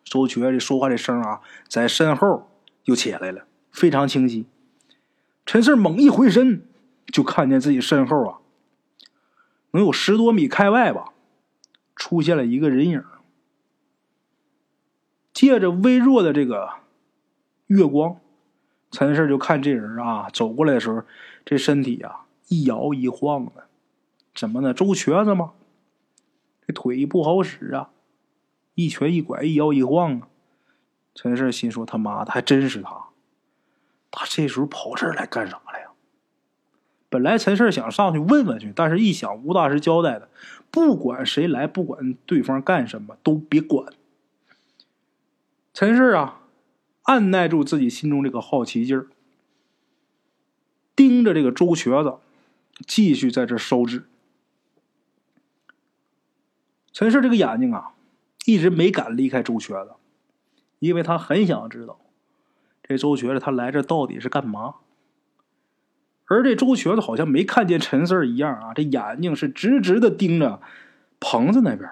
[0.04, 2.50] 周瘸子说话这声啊，在身后
[2.84, 4.46] 又起来了，非常清晰。
[5.46, 6.66] 陈四猛一回身，
[7.06, 8.38] 就看见自己身后啊，
[9.72, 11.12] 能有十多米开外吧，
[11.94, 13.04] 出现了一个人影。
[15.32, 16.68] 借着微弱的这个
[17.66, 18.16] 月光，
[18.90, 21.02] 陈四就看这人啊走过来的时候，
[21.44, 23.66] 这身体啊一摇一晃的，
[24.34, 24.74] 怎么呢？
[24.74, 25.52] 周瘸子吗？
[26.66, 27.90] 这腿不好使啊，
[28.74, 30.28] 一瘸一拐，一摇一晃啊。
[31.14, 33.08] 陈氏心说：“他妈的，还真是他！
[34.10, 35.88] 他这时候跑这儿来干啥来呀？”
[37.10, 40.30] 本来陈氏想上去问问去，但是一想吴大师交代的，
[40.70, 43.92] 不管谁来，不管对方干什么，都别管。
[45.74, 46.40] 陈氏啊，
[47.02, 49.08] 按耐住自己心中这个好奇劲儿，
[50.96, 52.14] 盯着这个周瘸子，
[52.86, 54.04] 继续在这烧纸。
[56.92, 57.92] 陈氏这个眼睛啊，
[58.44, 59.92] 一直没敢离开周瘸子。
[60.78, 62.00] 因为他很想知道，
[62.82, 64.74] 这周瘸子他来这到底是干嘛。
[66.26, 70.60] 而这周瘸子好像没看见陈四一样啊，这眼睛是直直的盯着
[71.20, 71.88] 棚子那边。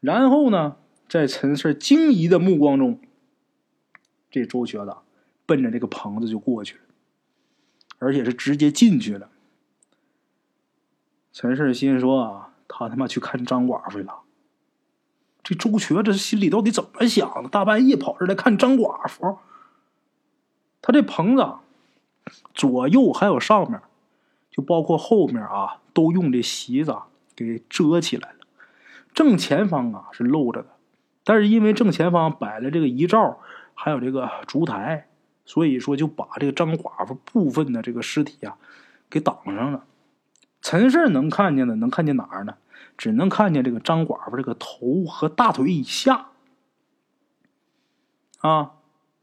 [0.00, 0.76] 然后呢，
[1.08, 3.00] 在陈四惊疑的目光中，
[4.30, 4.94] 这周瘸子
[5.44, 6.82] 奔着这个棚子就过去了，
[7.98, 9.28] 而且是直接进去了。
[11.32, 14.20] 陈四心说啊，他他妈去看张寡妇了。
[15.42, 17.48] 这周瘸这心里到底怎么想的？
[17.48, 19.38] 大半夜跑这来看张寡妇。
[20.80, 21.46] 他这棚子
[22.54, 23.80] 左右还有上面，
[24.50, 26.96] 就包括后面啊，都用这席子
[27.34, 28.36] 给遮起来了。
[29.12, 30.68] 正前方啊是露着的，
[31.24, 33.40] 但是因为正前方摆了这个遗照，
[33.74, 35.08] 还有这个烛台，
[35.44, 38.56] 所以说就把这个张寡妇部分的这个尸体啊
[39.10, 39.84] 给挡上了。
[40.62, 42.54] 陈氏能看见的，能看见哪儿呢？
[42.96, 46.32] 只能看见这个张寡妇这个头和大腿以下，
[48.40, 48.72] 啊，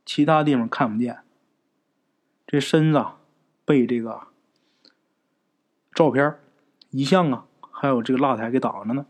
[0.03, 1.19] 其他地方看不见。
[2.47, 3.05] 这身子
[3.65, 4.21] 被这个
[5.93, 6.39] 照片、
[6.89, 9.05] 遗像啊，还有这个蜡台给挡着呢。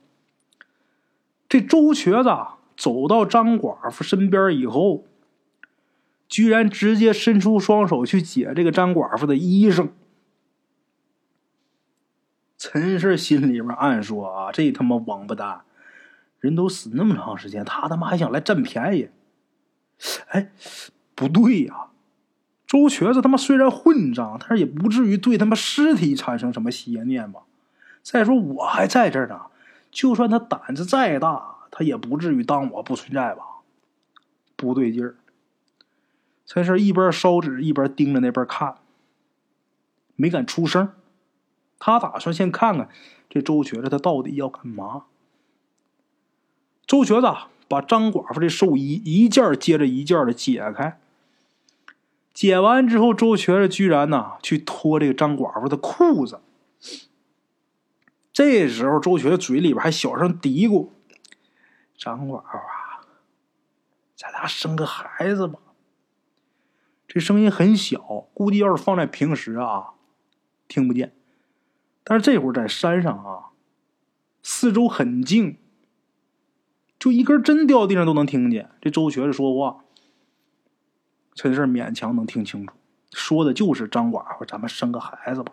[1.48, 2.30] 这周瘸子
[2.76, 5.06] 走到张寡妇身边以后，
[6.28, 9.88] 居然直接伸出双手去解这个张寡妇的衣裳。
[12.58, 15.62] 陈氏心里边暗说：“啊，这他妈王八蛋，
[16.40, 19.10] 人都死那么长时间，他他妈还想来占便宜？
[20.30, 20.52] 哎，
[21.14, 21.88] 不对呀！
[22.66, 27.44] 周瘸子他妈虽然混账，但是也不至于对他妈尸体产生什么邪念吧？
[28.02, 29.42] 再说我还在这儿呢，
[29.92, 33.44] 就算他胆子再大，他也不至于当我不存在吧？
[34.56, 35.16] 不对劲儿！
[36.46, 38.78] 陈氏一边烧纸一边盯着那边看，
[40.16, 40.92] 没敢出声。”
[41.80, 42.90] 他打算先看看
[43.30, 45.06] 这周瘸子他到底要干嘛。
[46.86, 47.28] 周瘸子
[47.68, 51.00] 把张寡妇的寿衣一件接着一件的解开，
[52.34, 56.40] 解完之后，周瘸子居然呢去脱这个张寡妇的裤子。
[58.32, 60.90] 这时候，周瘸子嘴里边还小声嘀咕
[61.98, 63.02] ：“张寡妇啊，
[64.16, 65.60] 咱俩生个孩子吧。”
[67.08, 68.00] 这声音很小，
[68.34, 69.94] 估计要是放在平时啊，
[70.68, 71.14] 听不见。
[72.10, 73.50] 但是这会儿在山上啊，
[74.42, 75.58] 四周很静，
[76.98, 78.70] 就一根针掉地上都能听见。
[78.80, 79.84] 这周瘸子说话，
[81.36, 82.74] 陈氏勉强能听清楚，
[83.12, 85.52] 说的就是张寡妇，咱们生个孩子吧。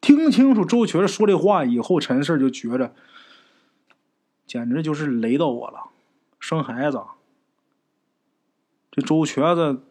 [0.00, 2.96] 听清楚周瘸子说这话以后，陈氏就觉着，
[4.44, 5.90] 简直就是雷到我了，
[6.40, 7.00] 生孩子。
[8.90, 9.84] 这周瘸子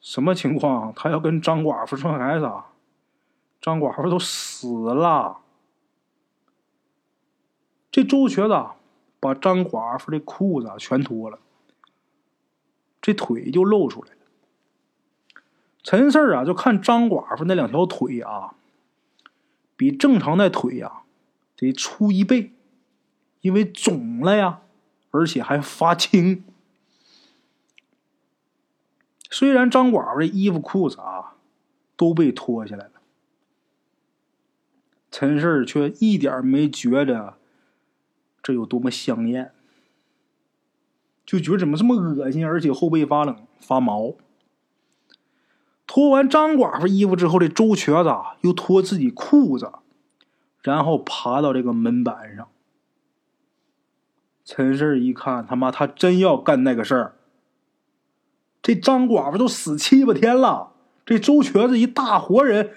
[0.00, 0.94] 什么情况？
[0.96, 2.46] 他要跟张寡妇生孩子？
[2.46, 2.70] 啊
[3.64, 5.38] 张寡妇都死了，
[7.90, 8.62] 这周瘸子
[9.18, 11.38] 把张寡妇的裤子全脱了，
[13.00, 14.18] 这腿就露出来了。
[15.82, 18.54] 陈四儿啊，就看张寡妇那两条腿啊，
[19.76, 21.00] 比正常的腿呀
[21.56, 22.52] 得粗一倍，
[23.40, 24.60] 因为肿了呀，
[25.10, 26.44] 而且还发青。
[29.30, 31.36] 虽然张寡妇的衣服裤子啊
[31.96, 32.90] 都被脱下来了。
[35.16, 37.34] 陈氏却一点没觉得
[38.42, 39.52] 这有多么香艳，
[41.24, 44.16] 就觉得怎么这么恶心，而且后背发冷发毛。
[45.86, 48.10] 脱完张寡妇衣服之后，这周瘸子
[48.40, 49.70] 又脱自己裤子，
[50.62, 52.48] 然后爬到这个门板上。
[54.44, 57.14] 陈氏一看，他妈他真要干那个事儿。
[58.60, 60.72] 这张寡妇都死七八天了，
[61.06, 62.72] 这周瘸子一大活人。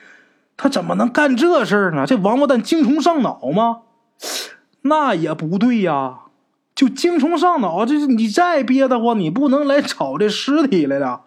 [0.58, 2.06] 他怎么能干这事儿呢？
[2.06, 3.84] 这王八蛋精虫上脑吗？
[4.82, 6.24] 那也不对呀！
[6.74, 11.24] 就精虫上脑，这你再憋得慌，你不能来找这尸体来了。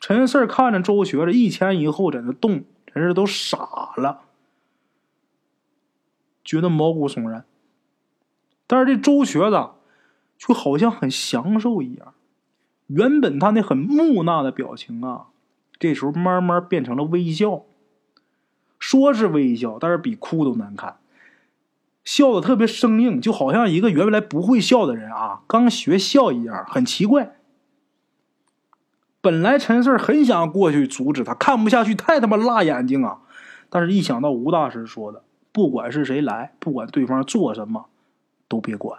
[0.00, 4.22] 陈四看着周学着一前一后在那动，陈四都傻了，
[6.44, 7.44] 觉得毛骨悚然。
[8.66, 9.70] 但是这周瘸子
[10.36, 12.14] 就好像很享受一样，
[12.86, 15.28] 原本他那很木讷的表情啊，
[15.82, 17.64] 这时候慢慢变成了微笑。
[18.78, 20.98] 说是微笑，但是比哭都难看，
[22.04, 27.36] 笑的特别生硬，就好像一个原来不会笑的人啊，刚学笑一样，很奇怪。
[29.20, 33.22] 本来陈四很想过去阻止他，看不下去，太他妈辣眼睛啊！
[33.70, 37.86] 但是一想到吴大师说的，不管是谁来，不管对方做什么，
[38.46, 38.98] 都别管。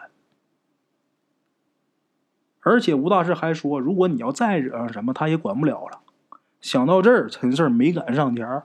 [2.61, 5.99] 而且吴大师还说，如果你要再惹上什么，他也管不了了。
[6.63, 8.63] 想到这儿，陈四没敢上前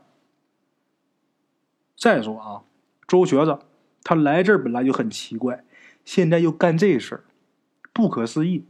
[1.97, 2.63] 再说啊，
[3.09, 3.59] 周瘸子
[4.05, 5.65] 他来这儿本来就很奇怪，
[6.05, 7.25] 现在又干这事儿，
[7.93, 8.65] 不可思议。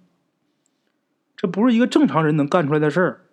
[1.37, 3.27] 这不是一个正常人能干出来的事儿。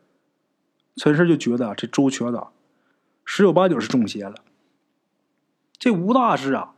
[0.97, 2.43] 陈胜就觉得这周瘸子
[3.23, 4.35] 十有八九是中邪了。
[5.77, 6.75] 这吴大师啊，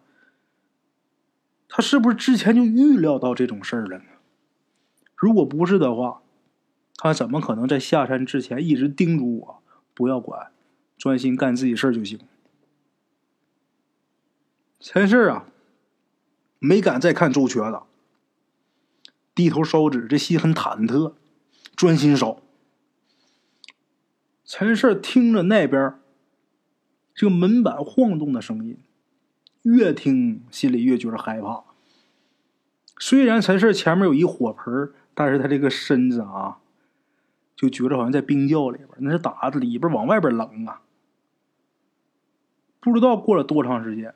[1.68, 4.06] 他是不是之前就预料到这种事儿了呢？
[5.16, 6.22] 如果不是的话，
[6.98, 10.52] 他怎么可能在下山之前一直叮嘱我不要管，
[10.98, 12.20] 专心干自己事儿就行？
[14.80, 15.46] 陈氏啊，
[16.60, 17.82] 没敢再看周瘸子，
[19.36, 21.14] 低头烧纸，这心很忐忑，
[21.76, 22.42] 专心烧。
[24.44, 25.96] 陈氏听着那边
[27.14, 28.78] 这个门板晃动的声音，
[29.64, 31.64] 越听心里越觉得害怕。
[33.00, 36.60] 虽然陈氏前面有一火盆，但是他这个身子啊，
[37.58, 40.82] 就觉着好像在冰窖里边，那是打的里边往外边冷啊。
[42.80, 44.16] 不知道过了多长时间。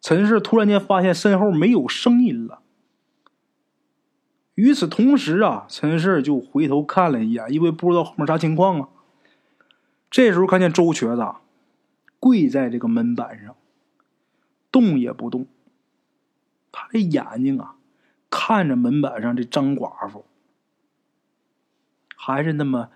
[0.00, 2.60] 陈氏突然间发现身后没有声音了。
[4.54, 8.88] 与此同时啊，陈氏就回头看了一眼，因为不知道后面啥情况啊。
[10.10, 11.26] 这时候看见周瘸子
[12.20, 13.56] 跪在这个门板上，
[14.70, 15.46] 动也不动。
[16.70, 17.76] 他的眼睛啊，
[18.28, 20.24] 看着门板上这张寡妇，
[22.24, 22.88] 还是那么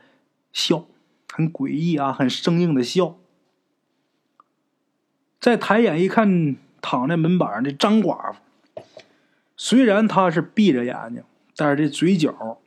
[0.53, 0.87] 笑，
[1.31, 3.16] 很诡异啊，很生硬的笑。
[5.41, 6.57] 再抬眼一看。
[6.81, 8.83] 躺在门板上的张寡妇，
[9.57, 11.24] 虽然她是闭着眼睛，
[11.57, 12.61] 但是这嘴角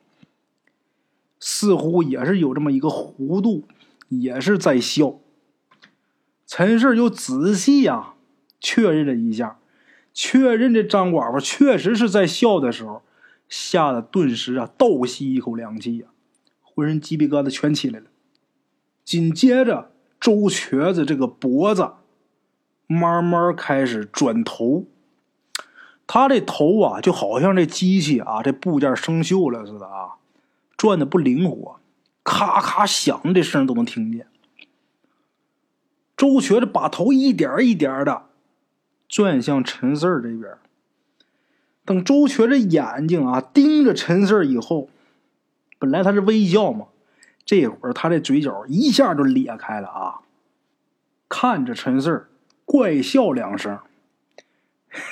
[1.40, 3.64] 似乎也是有这么一个弧度，
[4.10, 5.16] 也是在笑。
[6.46, 8.16] 陈氏又仔细呀
[8.60, 9.60] 确认了一下，
[10.14, 13.02] 确认这张寡妇确实是在笑的时候，
[13.48, 16.08] 吓得顿时啊倒吸一口凉气呀，
[16.74, 18.06] 浑身鸡皮疙瘩全起来了。
[19.04, 21.92] 紧接着，周瘸子这个脖子。
[22.88, 24.86] 慢慢开始转头，
[26.06, 30.16] 他这头啊，就好像这机器啊，这部件生锈了似的啊，
[30.76, 31.80] 转的不灵活，
[32.26, 34.28] 咔咔响，这声都能听见。
[36.18, 38.24] 周瘸子把头一点一点的
[39.08, 40.58] 转向陈四儿这边，
[41.86, 44.90] 等周瘸子眼睛啊盯着陈四儿以后，
[45.82, 46.86] 本来他是微笑嘛，
[47.44, 50.20] 这会儿他这嘴角一下就咧开了啊，
[51.28, 52.28] 看着陈四儿。
[52.66, 53.80] 怪笑两声，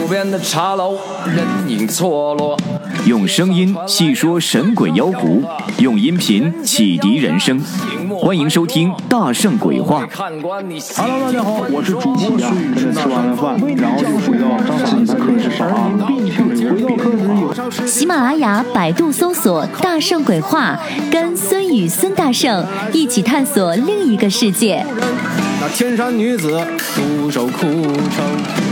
[0.00, 2.58] 路边的茶楼，人影错落。
[3.06, 5.44] 用声音细说神鬼妖狐，
[5.78, 7.62] 用音频启迪人生。
[8.24, 10.06] 欢迎收听《大圣鬼话》。
[10.16, 12.92] Hello，大家好，我是主播孙宇。
[12.92, 14.56] 吃完了饭，然后就回到
[14.86, 15.90] 自己的课室上啊。
[16.06, 20.78] 回到课室有喜马拉雅、百度搜索“大圣鬼话”，
[21.10, 24.86] 跟孙宇、孙大圣一起探索另一个世界。
[25.60, 26.64] 那天山女子
[26.94, 28.61] 独守枯城，